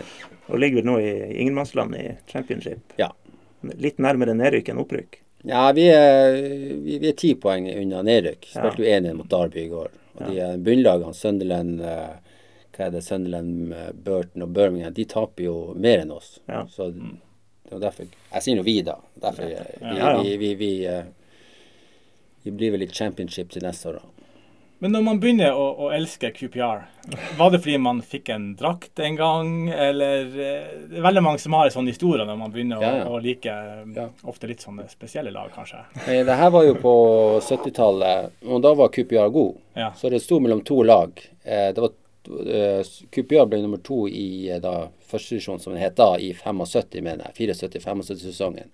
[0.49, 2.79] Og ligger vel nå i ingenmannsland i championship.
[2.99, 3.11] Ja.
[3.63, 5.19] Litt nærmere nedrykk enn opprykk.
[5.47, 6.33] Ja, vi er,
[6.83, 8.49] vi, vi er ti poeng unna nedrykk.
[8.53, 8.61] Ja.
[8.69, 9.89] Spilte jo 1-1 mot Derby i går.
[10.19, 12.15] Og de bunnlagene, Sunderland, eh,
[12.75, 16.39] hva er det, Sunderland, eh, Burton og Birmingham, de taper jo mer enn oss.
[16.49, 16.65] Ja.
[16.65, 16.91] Så
[17.67, 18.97] det var derfor Jeg sier nå vi, da.
[19.21, 21.03] Derfor eh, vi, vi, vi, vi, eh,
[22.43, 24.13] vi blir vel litt championship til neste år, da.
[24.79, 26.83] Men når man begynner å, å elske QPR,
[27.39, 31.41] var det fordi man fikk en drakt en gang, eller eh, Det er veldig mange
[31.41, 33.07] som har en sånn historie når man begynner Ja, ja.
[33.09, 34.05] å, å like eh, Ja.
[34.29, 35.81] ofte litt sånne spesielle lag, kanskje.
[36.05, 36.93] Nei, det her var jo på
[37.41, 39.57] 70-tallet, og da var QPR god.
[39.97, 41.25] Så det sto mellom to lag.
[41.41, 41.97] Eh, det var
[42.27, 47.01] eh, ble nummer to i eh, da, første divisjon, som det het da, i 75,
[47.01, 47.49] mener jeg.
[47.55, 48.71] 74-75-sesongen.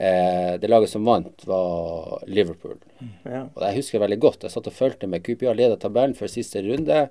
[0.00, 2.78] Eh, det laget som vant, var Liverpool.
[3.24, 3.46] Ja.
[3.54, 4.46] Og jeg husker veldig godt.
[4.46, 5.24] Jeg satt og fulgte med.
[5.26, 7.08] QPR leda tabellen før siste runde.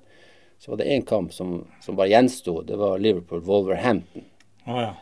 [0.60, 2.62] Så var det én kamp som, som bare gjensto.
[2.68, 4.26] Det var Liverpool-Wolverhampton.
[4.66, 4.94] Oh, ja.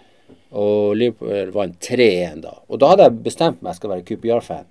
[0.52, 2.58] Og Liverpool vant 3-1 da.
[2.68, 4.68] Og da hadde jeg bestemt meg jeg skal være QPR-fan.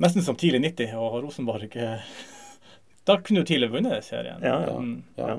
[0.00, 1.90] Nesten som tidlig 90, og Rosenborg ikke
[3.04, 4.40] Da kunne jo tidligere vunnet serien.
[4.42, 4.78] Ja, ja.
[4.80, 5.02] Mm.
[5.20, 5.36] Ja.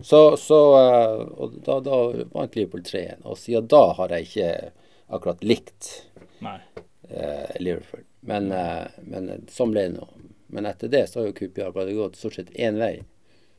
[0.00, 1.98] Så, så eh, og da, da
[2.32, 3.22] vant Liverpool 3-1.
[3.28, 4.48] Og siden da har jeg ikke
[5.14, 5.90] akkurat likt
[6.44, 6.58] Nei.
[7.10, 8.02] eh, Liverpool.
[8.26, 10.08] Men, eh, men sånn ble det nå.
[10.54, 12.96] Men etter det så har jo QPR bare gått stort sett én vei.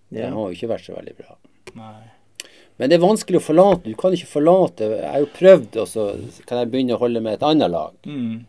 [0.09, 0.29] Det Ja.
[0.33, 1.37] har jo ikke vært så veldig bra.
[1.75, 2.03] Nei.
[2.77, 3.83] Men det er vanskelig å forlate.
[3.87, 4.89] Du kan ikke forlate.
[4.99, 6.05] Jeg har jo prøvd, og så
[6.45, 7.93] kan jeg begynne å holde med et annet lag.
[8.05, 8.45] Mm.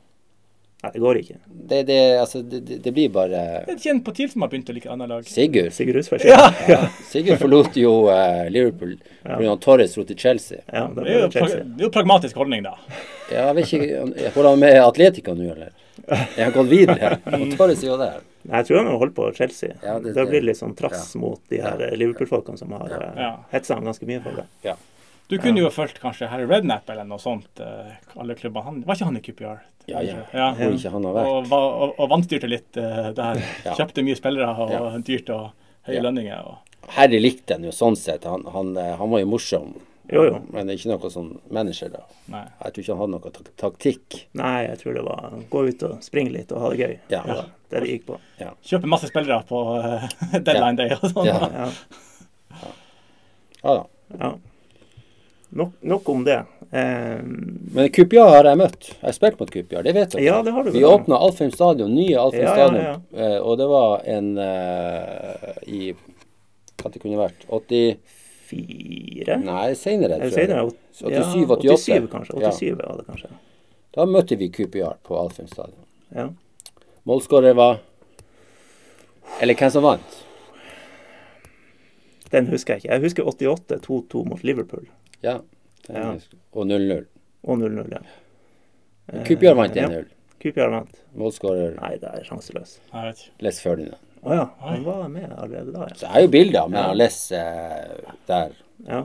[0.86, 1.36] Nei, det går ikke.
[1.70, 4.68] Det, det, altså, det, det- blir bare Det er kjent på TIL som har begynt
[4.70, 5.24] å like annet lag.
[5.26, 5.72] Sigurd.
[5.74, 6.26] Sigurd Husfeldt.
[6.28, 6.44] Ja.
[6.70, 6.78] Ja,
[7.10, 9.56] Sigurd forlot jo uh, Liverpool pga.
[9.64, 10.60] Torres dro til Chelsea.
[10.70, 11.64] Ja, det Det er, jo, Chelsea.
[11.64, 12.76] det er jo pragmatisk holdning, da.
[13.32, 15.74] Ja, jeg vet ikke, Holder han med Atletica nå, eller?
[16.06, 17.12] Jeg har gått videre.
[17.40, 18.20] Og Torres er jo der.
[18.46, 19.74] Nei, Jeg tror han har holdt på Chelsea.
[19.82, 21.20] Ja, det- da blir det litt sånn trass ja.
[21.20, 24.46] mot de her eh, Liverpool-folkene som har uh, hetsa han ganske mye for det.
[24.68, 24.76] Ja.
[25.28, 27.60] Du kunne jo fulgt kanskje Harry Redknapp eller noe sånt.
[27.60, 28.62] eh, alle klubber.
[28.62, 29.58] Han, var ikke han i QPR?
[29.86, 30.20] Ja, ja.
[30.32, 30.52] ja.
[30.54, 31.26] Hvor ikke han har vært.
[31.32, 33.42] Og, var- og, og vannstyrte litt eh, der.
[33.66, 33.74] Ja.
[33.74, 34.84] Kjøpte mye spillere og Ja.
[34.98, 35.50] dyrt og
[35.88, 36.02] høye Ja.
[36.06, 36.46] lønninger.
[36.46, 36.62] Og,
[36.94, 38.24] Harry likte han jo sånn sett.
[38.30, 39.74] Han, han, eh, han var jo morsom.
[40.06, 40.36] Jo, jo.
[40.54, 42.04] Men ikke noe sånn manager, da.
[42.30, 42.44] nei.
[42.62, 44.20] Jeg tror ikke han hadde noe tak taktikk.
[44.38, 46.94] Nei, jeg tror det var gå ut og springe litt og ha det gøy.
[47.10, 47.22] Ja.
[47.26, 47.38] Det
[47.74, 48.20] det det gikk på.
[48.62, 50.06] Kjøpe masse spillere på eh,
[50.46, 51.26] deadline day og sånn.
[51.26, 51.50] Ja.
[51.50, 52.70] Ja.
[53.64, 53.74] Ja
[54.20, 54.30] da.
[55.48, 56.38] Nok, nok om det.
[56.70, 57.20] Eh,
[57.74, 58.88] Men Kupia har jeg møtt.
[58.90, 60.24] Jeg har spilt mot Kupia, det vet dere.
[60.24, 63.24] Ja, det har du Vi åpna Alfheim stadion, nye Alfheim Ja, ja, ja.
[63.24, 65.80] eh, og det var en eh, i
[66.82, 67.46] Hva det kunne vært?
[67.48, 69.38] 84?
[69.46, 70.18] Nei, seinere.
[70.18, 70.66] Eller senere?
[70.92, 71.76] 87, ja, 88.
[71.76, 72.40] 87 kanskje.
[72.42, 72.52] Ja.
[72.82, 73.30] var det kanskje.
[73.96, 75.86] Da møtte vi Kupia på Alfheim stadion.
[76.14, 76.28] Ja.
[77.06, 77.78] Målskårer var
[79.40, 80.22] Eller hvem som vant?
[82.32, 82.92] Den husker jeg ikke.
[82.92, 84.86] Jeg husker 88, 2-2 mot Liverpool.
[85.24, 85.38] Ja.
[85.88, 86.10] Ja.
[86.52, 87.06] Og 0-0.
[87.46, 89.22] Og 0-0, ja.
[89.26, 90.08] Kupjar vant 1-0.
[90.42, 90.98] QPR vant.
[91.16, 92.76] Målskårer Nei, det er sjanseløs.
[93.42, 94.02] Les Ferdinand.
[94.26, 95.94] Å ja, han var med allerede da, ja.
[95.94, 96.96] Så jeg har jo bilder med Ja.
[96.98, 98.56] Les eh, der
[98.88, 99.04] ja.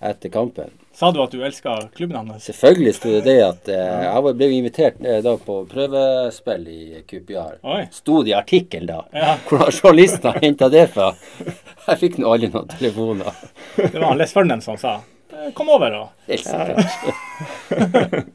[0.00, 0.72] etter kampen.
[0.94, 2.46] Sa du at du elska klubben hans?
[2.48, 7.58] Selvfølgelig sto det det at eh, jeg ble invitert eh, da på prøvespill i QPR.
[7.92, 9.00] Sto det i artikkelen da.
[9.12, 9.34] Ja.
[9.48, 11.12] Hvor har journalistene henta det fra.
[11.84, 13.42] Jeg fikk nå aldri noen telefoner.
[13.76, 15.10] Det var Les Ferdinand som sa eh,
[15.54, 16.02] Kom over da.
[16.28, 18.26] Helt Ja, sikkert.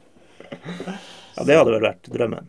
[1.36, 2.48] ja, det hadde vel vært drømmen.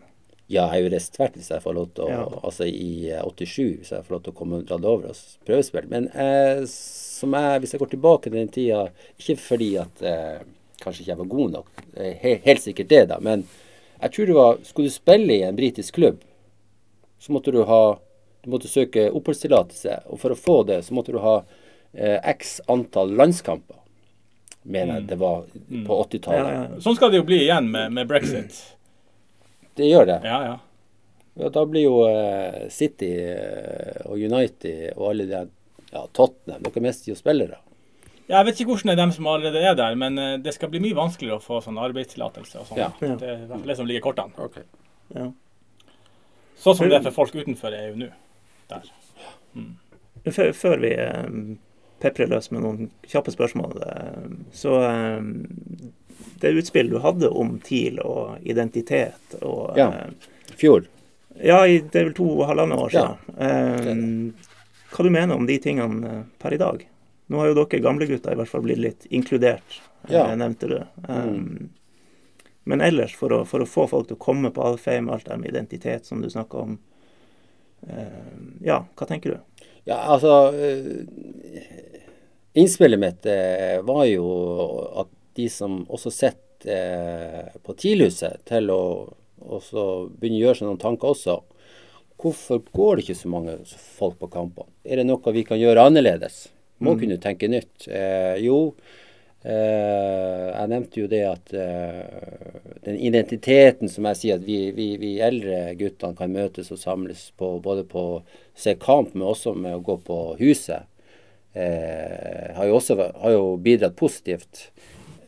[0.52, 2.24] Ja, jeg er jo reist hvis jeg får lov til å Ja.
[2.44, 5.12] Altså i eh, 87, hvis jeg får lov til å komme og dra det over
[5.14, 5.88] og s- prøvespill.
[5.92, 8.82] Men eh, som jeg, hvis jeg går tilbake til den tida
[9.22, 10.42] Ikke fordi at eh,
[10.82, 11.68] kanskje ikke jeg var god nok,
[12.24, 13.20] helt, helt sikkert det, da.
[13.24, 13.46] Men
[14.02, 16.20] jeg tror det var Skulle du spille i en britisk klubb,
[17.22, 17.82] så måtte du ha
[18.44, 20.00] Du måtte søke oppholdstillatelse.
[20.10, 21.36] Og for å få det, så måtte du ha
[21.94, 23.78] eh, x antall landskamper.
[24.64, 25.46] Mener jeg det var
[25.88, 26.52] på 80-tallet.
[26.54, 26.82] Ja, ja.
[26.86, 28.60] Sånn skal det jo bli igjen med, med brexit.
[29.80, 30.20] Det gjør det.
[30.28, 30.60] Ja, ja.
[31.40, 35.40] Ja, da blir jo uh, City eh, og United og alle de
[35.92, 37.62] ja, Tottenham Dere mister jo spillere.
[38.28, 40.70] Jeg vet ikke hvordan det er dem som allerede er der, men uh, det skal
[40.74, 42.82] bli mye vanskeligere å få sånn arbeidstillatelse og sånn.
[42.84, 42.92] Ja.
[43.00, 43.16] Ja.
[43.20, 44.66] Det er det som ligger i kortene.
[45.16, 45.32] ja.
[46.62, 48.12] Sånn som det er for folk utenfor EU nå.
[48.70, 48.92] Der.
[50.30, 51.24] Før, før vi eh,
[52.02, 55.22] peprer løs med noen kjappe spørsmål, eh, så eh,
[56.42, 59.88] Det utspill du hadde om TIL og identitet og Ja.
[59.92, 60.88] eh, Fjor.
[61.44, 63.18] ja, det er vel to og halvannet år siden.
[63.38, 64.32] Ja.
[64.92, 66.88] hva du mener om de tingene per i dag?
[67.30, 69.80] Nå har jo dere gamlegutter i hvert fall blitt litt inkludert,
[70.10, 70.26] Ja.
[70.36, 70.80] nevnte du.
[71.08, 71.70] Mm.
[72.66, 75.38] Men ellers, for å, for å få folk til å komme på Alfheim, alt det
[75.40, 76.80] med identitet som du snakka om
[78.62, 79.38] Ja, hva tenker du?
[79.90, 81.66] Ja, altså eh,
[82.54, 84.28] Innspillet mitt eh, var jo
[85.02, 88.82] at de som også sitter eh, på TIL-huset, til å
[89.42, 91.38] begynne å gjøre seg noen tanker også.
[92.22, 93.56] Hvorfor går det ikke så mange
[93.96, 94.70] folk på kampene?
[94.86, 96.50] Er det noe vi kan gjøre annerledes?
[96.82, 97.88] Må kunne tenke nytt.
[97.88, 98.74] Eh, jo,
[99.44, 104.94] eh, jeg nevnte jo det at eh, den identiteten som jeg sier at vi, vi,
[105.02, 108.22] vi eldre guttene kan møtes og samles på, både på å
[108.58, 110.90] se kamp, men også med å gå på huset,
[111.54, 114.68] eh, har, jo også, har jo bidratt positivt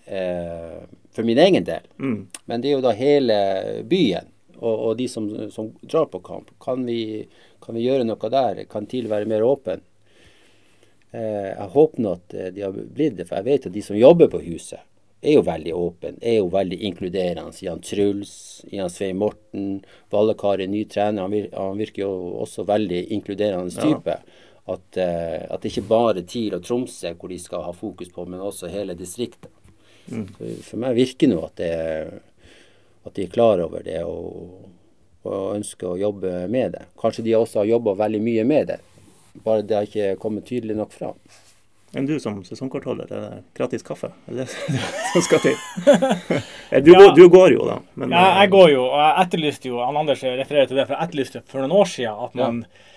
[0.06, 0.84] eh,
[1.14, 1.86] for min egen del.
[1.98, 2.20] Mm.
[2.46, 3.40] Men det er jo da hele
[3.90, 4.30] byen
[4.64, 6.54] og, og de som, som drar på kamp.
[6.64, 7.26] Kan vi,
[7.64, 8.64] kan vi gjøre noe der?
[8.72, 9.84] Kan TIL være mer åpen?
[11.14, 13.86] Eh, jeg håper nå at eh, de har blitt det, for jeg vet at de
[13.86, 14.82] som jobber på huset,
[15.24, 17.54] er jo veldig åpne, er jo veldig inkluderende.
[17.64, 18.34] Jan Truls,
[18.74, 19.78] Jan Svein Morten,
[20.12, 21.24] Vallekar er ny trener.
[21.54, 22.12] Han, virker jo
[22.44, 24.18] også veldig inkluderende type.
[24.18, 24.50] Ja.
[24.74, 28.26] At, eh, at det ikke bare TIL og Tromsø hvor de skal ha fokus på,
[28.28, 29.52] men også hele distriktet.
[30.12, 30.28] Mm.
[30.66, 32.50] For meg virker nå at, det,
[33.08, 34.66] at de er klar over det og,
[35.24, 36.88] og, ønsker å jobbe med det.
[37.00, 38.80] Kanskje de også har jobba veldig mye med det,
[39.34, 41.18] bare det har ikke kommet tydelig nok fram.
[41.94, 44.10] Enn du som sesongkortholder, er det gratis kaffe?
[44.30, 44.48] Er det
[45.14, 45.60] som skal til?
[46.74, 46.98] Du, ja.
[46.98, 47.76] går, du går jo, da.
[47.94, 50.96] Men, ja, jeg går jo, og jeg etterlyste jo han Anders refererer til det, for
[50.96, 52.90] jeg etterlyste for noen år siden at man ja.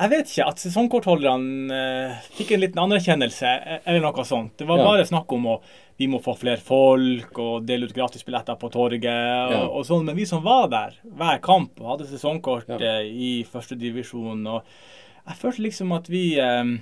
[0.00, 0.46] Jeg vet ikke.
[0.48, 3.50] At sesongkortholderne uh, fikk en liten anerkjennelse
[3.82, 4.54] eller noe sånt.
[4.60, 4.86] Det var ja.
[4.88, 5.60] bare snakk om å
[6.00, 9.64] vi må få flere folk og dele ut gratisbilletter på torget og, ja.
[9.66, 10.06] og, sånn.
[10.08, 12.78] Men vi som var der hver kamp og hadde sesongkort ja.
[12.80, 14.72] uh, i førstedivisjon og
[15.30, 16.72] Jeg følte liksom at vi um,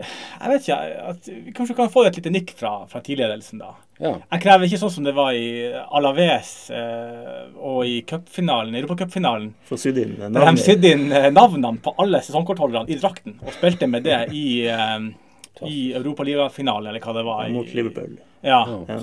[0.00, 0.76] Jeg vet ikke.
[1.10, 3.72] At vi kanskje kan få et lite nikk fra, fra TIL-ledelsen da.
[4.00, 4.14] Ja.
[4.30, 5.48] Jeg krever ikke sånn som det var i
[5.96, 9.50] Alaves uh, og i cupfinalen, europacupfinalen.
[9.50, 10.54] Inn navnene.
[10.56, 15.10] De sydde inn navnene på alle sesongkortholderne i drakten og spilte med det i uh,
[15.66, 17.48] i Europaligafinale, eller hva det var.
[17.52, 18.16] Mot Liverpool.
[18.40, 18.62] Ja.
[18.88, 19.00] ja.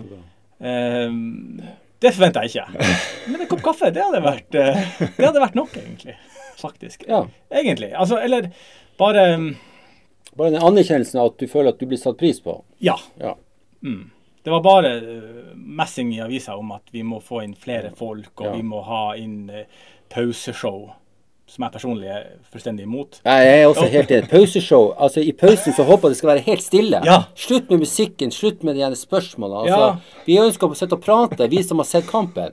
[0.57, 1.61] Um,
[2.01, 2.87] det forventa jeg ikke.
[3.31, 4.81] Men en kopp kaffe, det hadde vært, eh,
[5.17, 6.17] det hadde vært nok, egentlig.
[6.57, 7.03] Faktisk.
[7.07, 7.25] Ja.
[7.49, 7.93] Egentlig.
[7.93, 8.51] Altså, eller
[8.97, 9.55] bare um,
[10.37, 12.59] Bare den anerkjennelsen av at du føler at du blir satt pris på?
[12.83, 12.97] Ja.
[13.17, 13.33] ja.
[13.81, 14.11] Mm.
[14.45, 18.33] Det var bare uh, messing i avisa om at vi må få inn flere folk,
[18.41, 19.65] og vi må ha inn uh,
[20.13, 20.91] pauseshow
[21.47, 23.21] som jeg personlig er fullstendig imot.
[23.23, 24.27] Jeg er også helt enig.
[24.31, 24.89] Pauseshow.
[24.99, 26.99] Altså, I pausen så håper jeg det skal være helt stille.
[27.07, 27.21] Ja.
[27.39, 29.63] Slutt med musikken, slutt med de spørsmålene.
[29.63, 30.23] Altså, ja.
[30.27, 32.51] Vi ønsker å sitte og prate, vi som har sett kampen.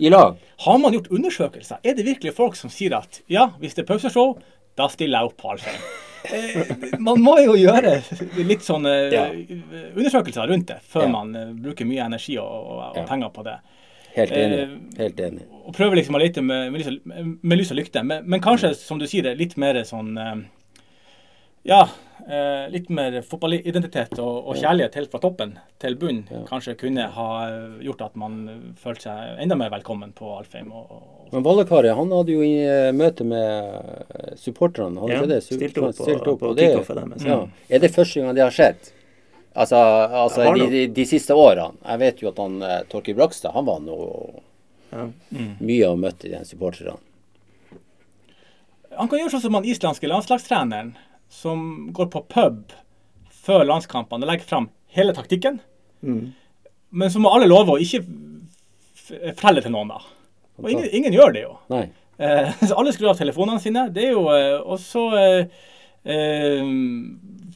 [0.00, 0.06] Ja.
[0.06, 0.38] I lag.
[0.64, 1.80] Har man gjort undersøkelser?
[1.84, 4.38] Er det virkelig folk som sier at ja, hvis det er pauseshow,
[4.80, 5.82] da stiller jeg opp på Alfheim?
[6.20, 7.94] Eh, man må jo gjøre
[8.44, 9.22] litt sånne ja.
[9.96, 13.54] undersøkelser rundt det før man uh, bruker mye energi og, og, og penger på det.
[14.14, 14.60] Helt enig.
[14.60, 15.46] Eh, Helt enig.
[15.64, 17.00] Og prøve liksom å lete med, med,
[17.40, 18.02] med, lys, og lykte.
[18.06, 20.36] Men, men, kanskje, som du sier, litt mer sånn eh,
[21.70, 21.98] Ja, eh,
[22.70, 26.42] litt mer fotballidentitet og, og, kjærlighet helt fra toppen til bunn ja.
[26.48, 27.28] kanskje kunne ha
[27.82, 28.36] gjort at man
[28.80, 30.70] følte seg enda mer velkommen på Alfheim.
[30.76, 32.54] Og, og men Vallekari han hadde jo i
[32.96, 35.08] møte med supporterne.
[35.10, 35.42] Ja, det?
[35.46, 37.26] Stilte opp, stilt opp på, på kickoffet deres.
[37.26, 37.42] Ja.
[37.70, 38.90] Er det første gang det har skjedd?
[39.52, 41.74] Altså, altså de, de, de, siste årene.
[41.82, 44.42] Jeg vet jo at han uh, Torkild Brakstad han var noe
[44.92, 45.06] ja.
[45.06, 45.54] mm.
[45.58, 46.98] mye å møte de supporterne.
[48.98, 50.94] Han kan gjøre sånn som han islandske landslagstreneren,
[51.30, 52.74] som går på pub
[53.40, 55.60] før landskampene og legger fram hele taktikken.
[56.02, 56.32] Mm.
[56.90, 58.02] Men så må alle love å ikke
[59.10, 60.00] fortelle til noen, da.
[60.60, 61.56] Og ingen, ingen gjør det jo.
[61.72, 61.84] Nei.
[62.20, 63.86] Eh, så alle skrur av telefonene sine.
[63.94, 65.68] Det er jo eh, Og så eh,
[66.04, 66.74] eh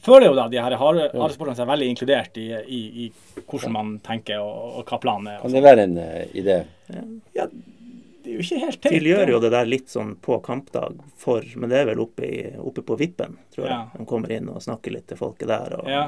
[0.05, 3.05] føler jo da de her haresporterne seg veldig inkludert i, i, i,
[3.41, 5.39] hvordan man tenker og, og hva planen er.
[5.41, 6.59] Kan det være en uh, idé?
[7.33, 7.47] Ja,
[8.25, 8.93] det er jo ikke helt teit.
[8.97, 12.25] De gjør jo det der litt sånn på kampdag for, men det er vel oppe,
[12.25, 13.73] i, oppe på vippen, tror jeg.
[13.75, 13.81] Ja.
[13.93, 15.75] De kommer inn og snakker litt til folket der.
[15.79, 15.89] og...
[15.91, 16.05] Ja.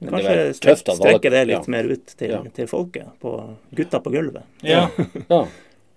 [0.00, 1.72] Kanskje strek, strekke det litt ja.
[1.74, 2.38] mer ut til, ja.
[2.56, 3.10] til, folket.
[3.20, 3.34] På
[3.76, 4.46] gutta på gulvet.
[4.64, 4.86] Ja.
[5.28, 5.40] ja.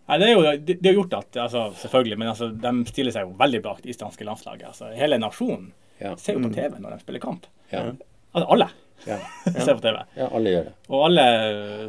[0.03, 3.29] Nei, det, er jo, det, har gjort at altså, Selvfølgelig, men altså, de stiller seg
[3.29, 4.65] jo veldig bak det islandske landslaget.
[4.73, 5.71] Altså, hele nasjonen
[6.01, 6.11] ja.
[6.19, 6.57] ser jo på mm.
[6.57, 7.47] TV når de spiller kamp.
[7.71, 7.85] Ja.
[8.33, 8.67] Altså alle
[9.07, 9.19] ja.
[9.65, 10.01] ser på TV.
[10.17, 10.73] Ja, alle gjør det.
[10.89, 11.23] Og alle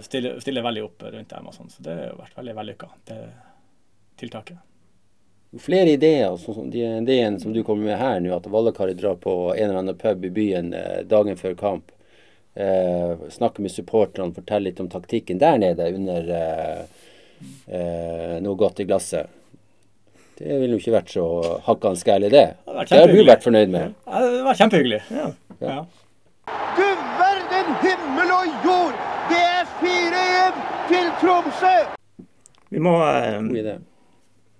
[0.05, 3.19] stiller, stiller veldig opp rundt dem, og sånn, så det har vært veldig vellykka, det
[4.21, 4.62] tiltaket.
[5.61, 9.55] Flere ideer, sånn som ideen som du kommer med her nå, at Vallekaret drar på
[9.55, 11.93] en eller annen pub i byen eh, dagen før kamp.
[12.55, 16.83] Eh, snakke med supporterne, fortelle litt om taktikken der nede under eh,
[17.67, 19.31] eh, noe godt i glasset.
[20.39, 21.25] Det ville jo ikke vært så
[21.69, 22.47] hakkans gærent, det.
[22.91, 23.95] Det har du vært fornøyd med.
[24.07, 25.03] Ja, det var kjempehyggelig.
[25.15, 25.29] Ja.
[25.62, 25.77] ja.
[26.47, 26.86] Du
[27.18, 28.97] verden himmel og jord!
[29.30, 31.74] Det er 4-1 til Tromsø!
[32.74, 33.76] Vi må eh,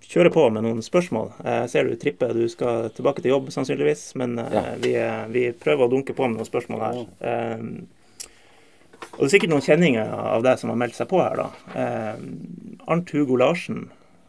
[0.05, 1.33] kjøre på med noen spørsmål.
[1.43, 2.33] Jeg ser du tripper.
[2.33, 4.63] Du skal tilbake til jobb sannsynligvis, men eh, ja.
[4.81, 7.03] vi, eh, vi, prøver å dunke på med noen spørsmål her.
[7.31, 8.25] Eh,
[9.15, 11.77] og det er sikkert noen kjenninger av deg som har meldt seg på her, da.
[11.77, 12.25] Eh,
[12.91, 13.85] Arnt Hugo Larsen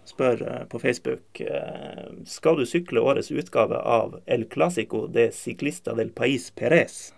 [0.06, 5.94] spør eh, på Facebook eh, skal du sykle årets utgave av El Clásico de Ciclista
[5.98, 7.10] del País Perez,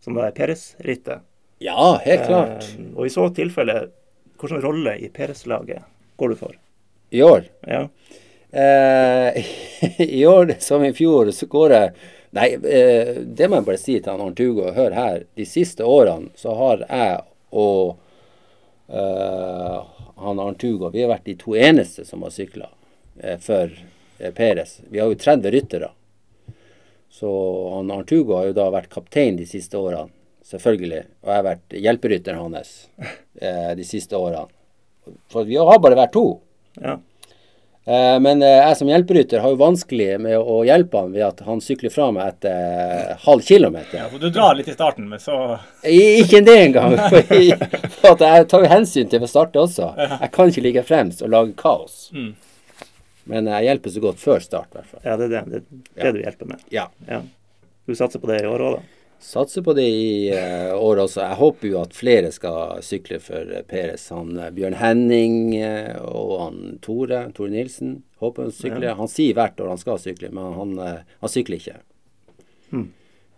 [0.00, 1.26] som da er Peres-rittet.
[1.60, 2.70] Ja, helt klart.
[2.72, 3.82] Eh, og i så tilfelle,
[4.40, 5.84] hvilken rolle i Peres-laget
[6.20, 6.54] går du for?
[7.10, 7.44] I år.
[7.68, 7.82] Ja.
[8.50, 9.44] Eh,
[10.20, 11.92] I år som i fjor så går jeg
[12.30, 14.68] Nei, eh, det må jeg bare si til han Arntugo.
[14.70, 15.24] Hør her.
[15.34, 17.96] De siste årene så har jeg og
[18.86, 19.80] eh,
[20.20, 22.68] han Arntugo Vi har vært de to eneste som har sykla
[23.18, 24.78] eh, for eh, Peres.
[24.88, 25.90] Vi har jo 30 ryttere.
[27.10, 27.28] Så
[27.74, 30.08] han Arntugo har jo da vært kaptein de siste årene.
[30.50, 31.04] Selvfølgelig.
[31.22, 32.72] Og jeg har vært hjelperytteren hans
[33.42, 34.46] eh, de siste årene.
[35.30, 36.26] For vi har bare vært to.
[36.80, 36.98] ja.
[37.90, 41.38] Eh, Men eh, jeg som hjelperytter har jo vanskelig med å hjelpe han ved at
[41.46, 43.96] han sykler fra meg etter eh, halv kilometer.
[44.02, 45.38] Ja, for du drar litt i starten, men så
[45.88, 46.94] I- Ikke det engang.
[47.10, 47.56] For, jeg,
[47.96, 49.88] for at jeg tar jo hensyn til ved starte også.
[49.96, 52.10] Jeg kan ikke ligge fremst og lage kaos.
[52.14, 52.34] Mm.
[53.30, 55.02] Men jeg hjelper så godt før start, i hvert fall.
[55.06, 56.12] ja, det er det, det, det Ja.
[56.12, 56.64] du hjelper med.
[56.74, 56.88] Ja.
[57.08, 57.20] Ja.
[57.86, 58.96] Du satser på det i år òg, da?
[59.20, 61.20] Satser på det i uh, år også.
[61.20, 64.06] Jeg håper jo at flere skal sykle for eh, Peres.
[64.14, 65.50] Han eh, Bjørn Henning
[66.00, 67.98] og han Tore, Tore Nilsen.
[68.22, 68.86] Håper han sykler.
[68.88, 68.94] Ja.
[68.96, 71.76] Han sier hvert år han skal sykle, men han, han sykler ikke.
[72.72, 72.86] Mm.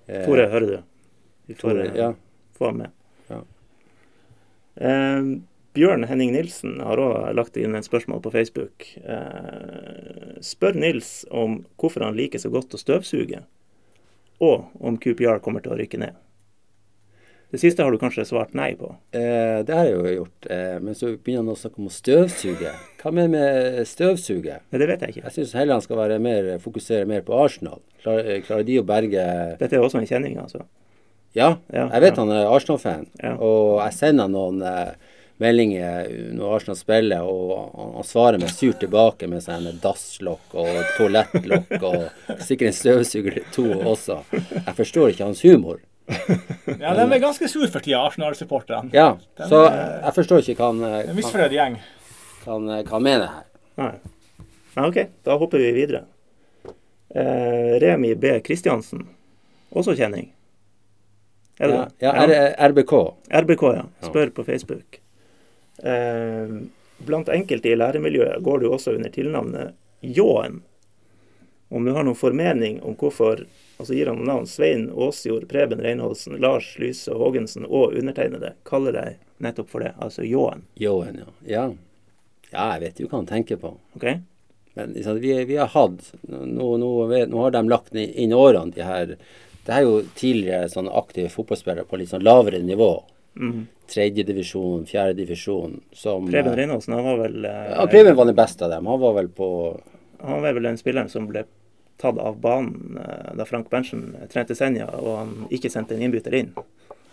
[0.07, 0.77] Tore, hører du?
[1.51, 2.13] Vi får Tore, ja.
[2.59, 2.95] få ham med.
[3.33, 3.43] Ja.
[5.73, 8.85] Bjørn Henning Nilsen har òg lagt inn en spørsmål på Facebook.
[9.01, 13.41] Eh, spør Nils om hvorfor han liker så godt å støvsuge,
[14.43, 16.19] og om QPR kommer til å rykke ned.
[17.53, 18.89] Det siste har du kanskje svart nei på.
[19.13, 20.47] Eh, det har jeg jo gjort.
[20.49, 22.71] Eh, men så begynner han å snakke om å støvsuge.
[23.03, 24.55] Hva med med støvsuge?
[24.73, 25.25] Nei, det vet jeg ikke.
[25.27, 27.83] Jeg syns han skal være mer, fokusere mer på Arsenal.
[28.01, 29.27] Klarer, klarer de å berge
[29.61, 30.65] Dette er også en kjenning, altså.
[31.37, 32.25] Ja, Ja, jeg vet ja.
[32.25, 33.07] han er Arsenal-fan.
[33.21, 33.35] Ja.
[33.37, 39.29] Og jeg sender noen eh, meldinger når Arsenal spiller, og han, svarer meg surt tilbake
[39.31, 40.69] med sånn dasslokk og
[40.99, 44.19] toalettlokk og sikkert en støvsuger eller to også.
[44.33, 45.81] Jeg forstår ikke hans humor.
[46.13, 48.91] Ja, de er ganske sur for tida, Arsenal-supporterne.
[48.93, 51.79] Ja, Den så er- jeg forstår ikke hva han, En eh, misfornøyd gjeng.
[52.45, 53.45] hva han, mener her.
[53.79, 53.93] Nei.
[54.77, 56.05] Nei, OK, da hopper vi videre.
[57.15, 58.41] Eh, Remi B.
[58.45, 59.07] Kristiansen,
[59.75, 60.31] også kjenning.
[61.61, 62.55] Er det Ja, det?
[62.59, 62.93] ja, RBK.
[63.31, 63.83] RBK, ja.
[64.03, 64.99] Spør på Facebook.
[65.79, 66.57] Eh,
[67.07, 70.61] blant enkelte i læremiljøet går du også under tilnavnet Ljåen.
[71.73, 73.47] Om du har noen formening om hvorfor
[73.81, 78.95] altså gir han noen navn Svein Aasjord, Preben Reinholdsen, Lars Lyse Haagensen og undertegnede kaller
[78.95, 80.67] deg nettopp for det, altså Ljåen.
[80.79, 81.33] Ljåen, ja.
[81.55, 81.65] ja.
[82.53, 83.73] Ja, jeg vet jo hva han tenker på.
[83.97, 84.05] OK?
[84.77, 88.85] Men liksom, vi, vi har hatt nå, nå, nå har de lagt inn årene, de
[88.87, 89.17] her
[89.63, 92.93] Det er jo tidligere sånn aktive fotballspillere på litt sånn lavere nivå.
[93.35, 93.67] Mhm.
[93.93, 95.81] Tredjedivisjon, fjerdedivisjon.
[95.93, 98.87] Som Preben eh, Reinholdsen han var vel eh, Ja, Preben var den beste av dem.
[98.87, 99.49] Han var vel på
[100.21, 101.45] Han var vel den spilleren som ble
[102.01, 106.35] tatt av banen eh, da Frank Berntsen trente Senja, og han ikke sendte en innbytter
[106.35, 106.53] inn.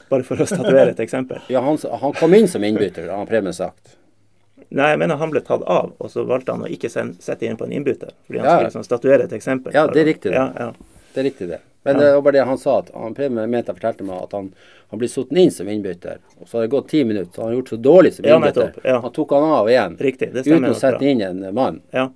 [0.10, 1.42] Bare for å statuere et eksempel.
[1.54, 3.96] Ja, han, han kom inn som innbytter, har Preben sagt.
[4.70, 7.46] Nei, jeg mener han ble tatt av, og så valgte han å ikke sende, sette
[7.48, 8.12] inn på en innbytter.
[8.28, 8.56] Fordi han Ja.
[8.56, 9.74] skulle liksom statuere et eksempel.
[9.74, 10.34] Ja, det er riktig.
[10.34, 10.72] Ja, ja.
[11.14, 11.60] Det er riktig, det.
[11.84, 12.02] Men Ja.
[12.02, 12.78] det var bare det han sa.
[12.80, 14.54] at han Preben mente fortalte meg at han,
[14.92, 16.18] han blir satt inn som innbytter.
[16.42, 18.74] Og så har det gått ti minutter, så han har gjort så dårlig som innbytter.
[18.84, 19.00] Ja, ja.
[19.00, 19.98] Han tok han av igjen.
[20.00, 21.08] Riktig, det Uten å sette bra.
[21.08, 21.82] inn en mann.
[21.94, 22.10] Ja.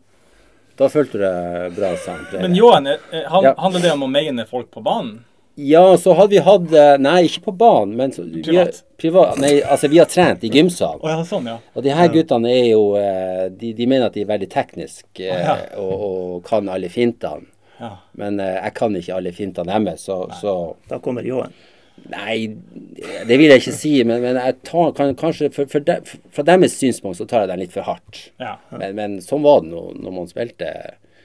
[0.77, 2.25] Da følte du deg bra, sa han.
[2.41, 2.97] Men Johan, eh,
[3.29, 3.53] han, Ja.
[3.57, 5.23] handler det om å mene folk på banen?
[5.55, 8.81] Ja, så hadde vi hatt eh, Nei, ikke på banen, men så, vi, Privat?
[8.97, 9.37] privat.
[9.37, 10.97] Nei, altså vi har trent i gymsal.
[11.03, 11.59] Oh, ja, sånn, ja.
[11.75, 15.29] Og de her guttene er jo eh, de, de mener at de er veldig tekniske
[15.29, 15.57] oh, ja.
[15.77, 17.45] og, og kan alle fintene.
[17.83, 17.91] Ja.
[18.19, 20.55] Men eh, jeg kan ikke alle fintene deres, så, så
[20.89, 21.53] Da kommer Johan.
[22.09, 22.47] Nei,
[23.29, 25.99] det vil jeg ikke si, men, men jeg tar kan, kanskje for, for de,
[26.33, 28.23] Fra deres synspunkt så tar jeg den litt for hardt.
[28.41, 28.55] ja.
[28.73, 30.71] Men, men sånn var det nå når man spilte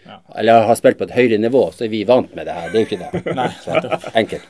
[0.08, 0.18] Ja.
[0.40, 2.68] Eller har spilt på et høyere nivå, så er vi vant med det her.
[2.72, 3.34] Det er jo ikke det.
[3.40, 4.46] Nei, Så enkelt.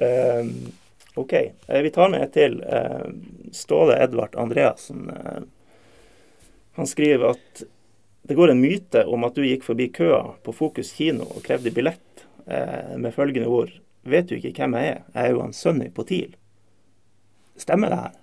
[0.00, 0.72] um,
[1.22, 1.32] OK.
[1.68, 2.58] Eh, vi tar med et til.
[2.62, 3.06] Eh,
[3.52, 5.08] Ståle Edvard Andreassen.
[5.10, 5.40] Eh,
[6.78, 7.62] han skriver at
[8.28, 11.72] det går en myte om at du gikk forbi køa på Fokus kino og krevde
[11.74, 13.72] billett eh, med følgende ord
[14.08, 15.00] Vet du ikke hvem jeg er?
[15.14, 16.30] Jeg er jo en Sonny på TIL.
[17.60, 18.14] Stemmer det her?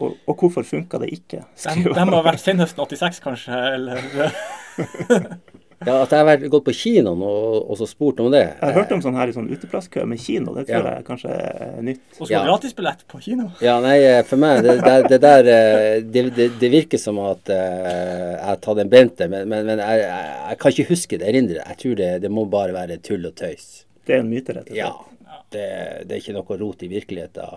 [0.00, 1.44] Og, og hvorfor funka det ikke?
[1.54, 2.12] De, han.
[2.12, 3.60] har vært senhøsten 86, kanskje?
[3.76, 4.02] Eller
[5.86, 8.42] Ja, At jeg har vært, gått på kinoen og, og så spurt om det.
[8.50, 10.52] Jeg har hørt om sånn her i sånn uteplasskø med kino.
[10.58, 10.90] Det tror Ja.
[10.98, 12.02] jeg kanskje er nytt.
[12.18, 12.42] Og så Ja.
[12.44, 13.46] gratisbillett på kino?
[13.64, 17.18] Ja, nei, eh, for meg Det, det, det der eh, det, det, det virker som
[17.24, 20.88] at eh, jeg har tatt en Bente, men, men, men jeg, jeg, jeg kan ikke
[20.92, 21.64] huske det erindre.
[21.64, 23.86] Jeg tror det, det må bare være tull og tøys.
[24.04, 24.76] Det er en myte, rett og slett.
[24.76, 25.40] Ja.
[25.50, 25.66] Det,
[26.06, 27.56] det er ikke noe rot i virkeligheten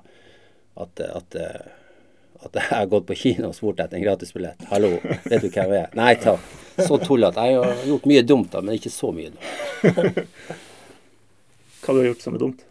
[0.79, 1.35] at, at,
[2.47, 4.67] at jeg har gått på kino og spurt etter en gratisbillett.
[4.71, 5.95] Hallo, vet du hvem jeg er?
[5.97, 6.51] Nei takk.
[6.77, 7.47] Så tullete.
[7.47, 10.21] Jeg har gjort mye dumt, da, men ikke så mye dumt.
[11.83, 12.63] Hva du har gjort som er dumt?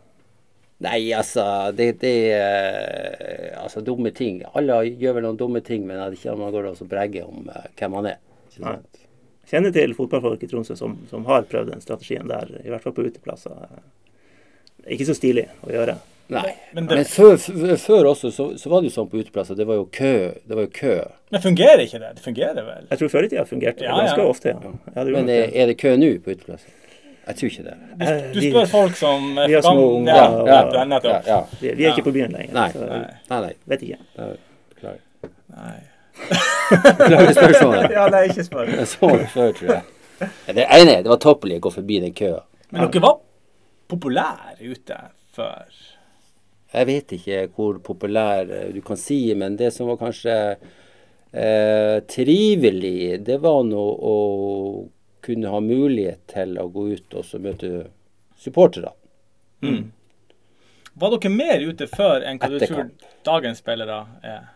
[0.83, 1.45] Nei, altså
[1.77, 4.41] det, det eh, Altså, dumme ting.
[4.59, 7.69] Alle gjør vel noen dumme ting, men at ikke man går og bregger om uh,
[7.79, 8.19] hvem man er.
[8.51, 9.05] Ikke.
[9.53, 12.95] Kjenner til fotballfolk i Tromsø som, som har prøvd den strategien der, i hvert fall
[12.97, 13.55] på uteplasser.
[14.83, 15.97] Er ikke så stilig å gjøre.
[16.29, 16.55] Nei.
[16.73, 17.37] Men Men, før,
[17.77, 19.55] før også så, så var det jo sånn på uteplasser.
[19.59, 20.13] Det var jo kø.
[20.49, 20.95] Det var jo kø.
[21.31, 22.13] Men fungerer ikke det?
[22.17, 22.87] Det fungerer vel?
[22.91, 24.29] Jeg tror før i tida fungerte det Ja, ganske ja.
[24.29, 24.73] ofte, ja.
[24.97, 25.57] ja det Men er, det.
[25.63, 26.71] er det kø nå på uteplasser?
[27.27, 27.75] Jeg tror ikke det.
[27.99, 30.61] Du, Eh, du vi- spør folk som er vi har små unger, Ja, og- ja,
[30.79, 31.27] ja, nettopp.
[31.27, 31.41] ja.
[31.61, 31.95] Vi, vi er Ja.
[31.95, 32.69] ikke på byen lenger, Nei.
[32.73, 33.05] så nei.
[33.31, 33.53] Nei, nei.
[33.67, 33.99] vet ikke.
[34.75, 34.99] Beklager.
[35.57, 35.77] Nei.
[36.71, 37.91] Beklager spørsmålet.
[37.93, 38.65] Ja, nei, ikke spør.
[38.73, 39.83] Jeg så det før, tror jeg.
[40.55, 42.41] Det ene, det var toppelig å gå forbi den køa.
[42.71, 43.19] Men dere var
[43.89, 44.99] populære ute
[45.37, 45.65] før?
[46.73, 50.37] Jeg vet ikke hvor populær eh, du kan si, men det som var kanskje
[51.33, 54.17] eh, trivelig, det var nå å
[55.23, 57.89] kunne ha mulighet til å gå ut og så møte
[58.41, 58.95] supportere.
[60.93, 62.89] Var dere mer ute før enn hva du tror
[63.25, 64.51] dagens spillere er?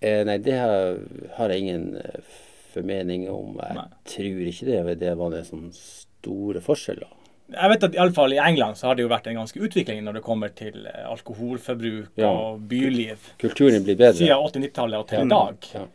[0.00, 0.98] Eh, nei, det har,
[1.36, 2.34] har jeg ingen eh,
[2.72, 3.56] formening om.
[3.58, 3.86] Jeg Nei.
[4.06, 4.98] tror ikke det.
[5.02, 7.10] Det var det sånne store forskjeller.
[7.48, 9.60] Jeg vet at i alle fall i England så har det jo vært en ganske
[9.64, 12.28] utvikling når det kommer til eh, alkoholforbruk Ja.
[12.28, 13.30] og byliv.
[13.40, 14.18] Kulturen blir bedre.
[14.18, 15.70] Siden 80-90-tallet og til i dag.
[15.74, 15.86] Ja.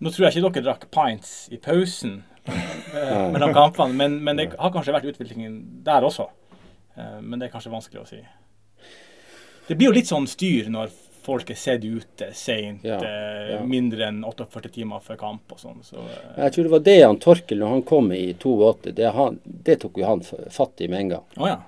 [0.00, 4.48] Nå tror jeg ikke dere drakk pints i pausen eh, mellom kampene, men, men det
[4.58, 6.30] har kanskje vært utviklingen der også.
[6.96, 8.22] Eh, Men det er kanskje vanskelig å si.
[9.68, 10.90] Det blir jo litt sånn styr når
[11.24, 13.60] folk er sett ute seint, Ja, eh, ja.
[13.66, 15.82] mindre enn 48 timer før kamp og sånn.
[15.84, 19.10] Så, eh, Jeg tror det var det han Torkel, når han kom i 82, det,
[19.16, 21.24] han, det tok jo han fatt i med en gang.
[21.36, 21.60] Oh, ja.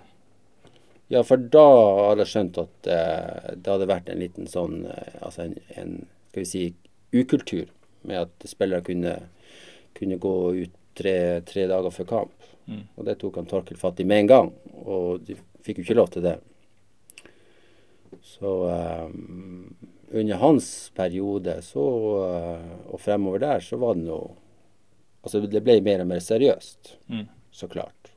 [1.08, 1.62] Ja, for da
[2.08, 5.92] hadde jeg skjønt at eh, det hadde vært en liten sånn eh, Altså en, en
[6.32, 6.64] skal vi si
[7.14, 7.68] ukultur
[8.06, 9.12] med at spillere kunne,
[9.94, 10.34] kunne gå
[10.64, 11.14] ut tre,
[11.46, 12.50] tre dager før kamp.
[12.66, 12.82] Mm.
[12.98, 14.50] Og det tok han Torkel fatt i med en gang.
[14.84, 15.36] Og de
[15.66, 16.36] fikk jo ikke lov til det.
[18.26, 19.06] Så eh,
[20.20, 20.66] under hans
[20.96, 21.84] periode så,
[22.26, 24.34] eh, og fremover der, så var det noe
[25.26, 26.92] Altså det ble mer og mer seriøst.
[27.10, 27.24] Mm.
[27.50, 28.12] Så klart.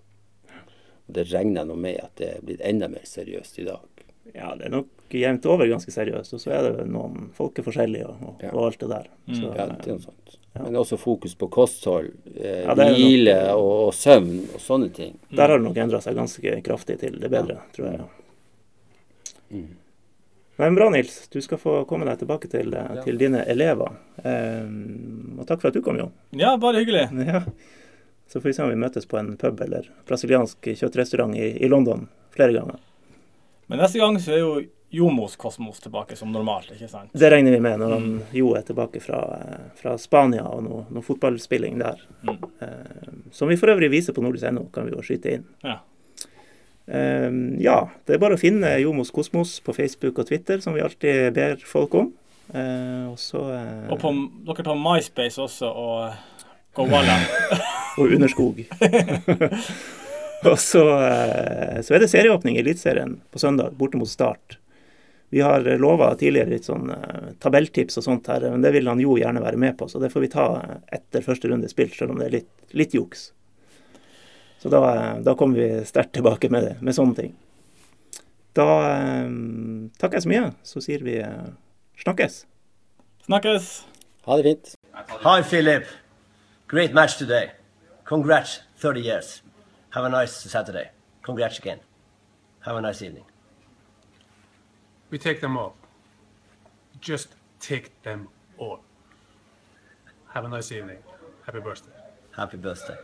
[1.07, 4.03] Og det regner jeg nå med at det er blitt enda mer seriøst i dag.
[4.35, 6.35] Ja, det er nok jevnt over ganske seriøst.
[6.37, 8.51] Og så er det jo noen folk er forskjellige og, og, Ja.
[8.53, 9.07] og alt det der.
[9.31, 10.37] Så, Ja, det er noe sånt.
[10.53, 10.61] Ja.
[10.67, 15.17] Men også fokus på kosthold, eh, Ja, hvile nok- og, og søvn og sånne ting.
[15.33, 18.05] Der har det nok endra seg ganske kraftig til det bedre, tror jeg.
[19.49, 19.67] Mm.
[20.59, 21.27] Men bra, Nils.
[21.31, 23.03] Du skal få komme deg tilbake til, eh, Ja.
[23.05, 23.93] til dine elever.
[24.23, 26.09] Um, og takk for at du kom, Jo.
[26.35, 27.07] ja, bare hyggelig.
[27.33, 27.43] Ja.
[28.27, 31.67] Så får vi se om vi møtes på en pub eller brasiliansk kjøttrestaurant i, i
[31.71, 32.75] London flere ganger.
[33.67, 34.51] Men neste gang så er jo
[34.91, 37.09] Jomos Kosmos tilbake som normalt, ikke sant?
[37.13, 39.19] Det regner vi med når han Jo er tilbake fra,
[39.79, 42.03] fra Spania og noe, noe fotballspilling der.
[42.27, 42.37] Mm.
[42.61, 45.45] Uh, som vi for øvrig viser på nordisk.no, kan vi jo skyte inn.
[45.63, 45.79] Ja.
[46.89, 47.29] Eh,
[47.61, 51.33] ja, det er bare å finne Jomos Kosmos på Facebook og Twitter, som vi alltid
[51.37, 52.11] ber folk om.
[52.53, 54.13] Eh, og så eh, Og på,
[54.47, 57.19] dere tar MySpace også, og Gowalla.
[57.99, 58.63] og Underskog.
[60.49, 64.57] og så, eh, så er det serieåpning i Eliteserien på søndag, borte mot Start.
[65.29, 69.01] Vi har lova tidligere litt sånn eh, tabelltips og sånt her, men det vil han
[69.01, 71.93] jo gjerne være med på, så det får vi ta eh, etter første runde spilt,
[71.97, 73.29] selv om det er litt, litt juks.
[74.59, 74.81] Så da,
[75.23, 77.35] da kommer vi sterkt tilbake med, det, med sånne ting.
[78.57, 79.29] Da eh,
[80.01, 81.51] takker jeg så mye, så sier vi eh,
[82.03, 82.41] snakkes.
[83.29, 83.69] Snakkes!
[84.27, 84.73] Ha det fint.
[85.23, 85.87] Hi, Philip.
[86.67, 87.51] Great match today.
[88.03, 89.41] Congrats, 30 years.
[89.91, 90.89] Have a nice Saturday.
[91.23, 91.79] Congrats again.
[92.61, 93.25] Have a nice evening.
[95.09, 95.75] We take them all.
[96.99, 97.29] Just
[97.59, 98.79] take them all.
[100.33, 100.97] Have a nice evening.
[101.45, 101.93] Happy birthday.
[102.35, 102.97] Happy birthday.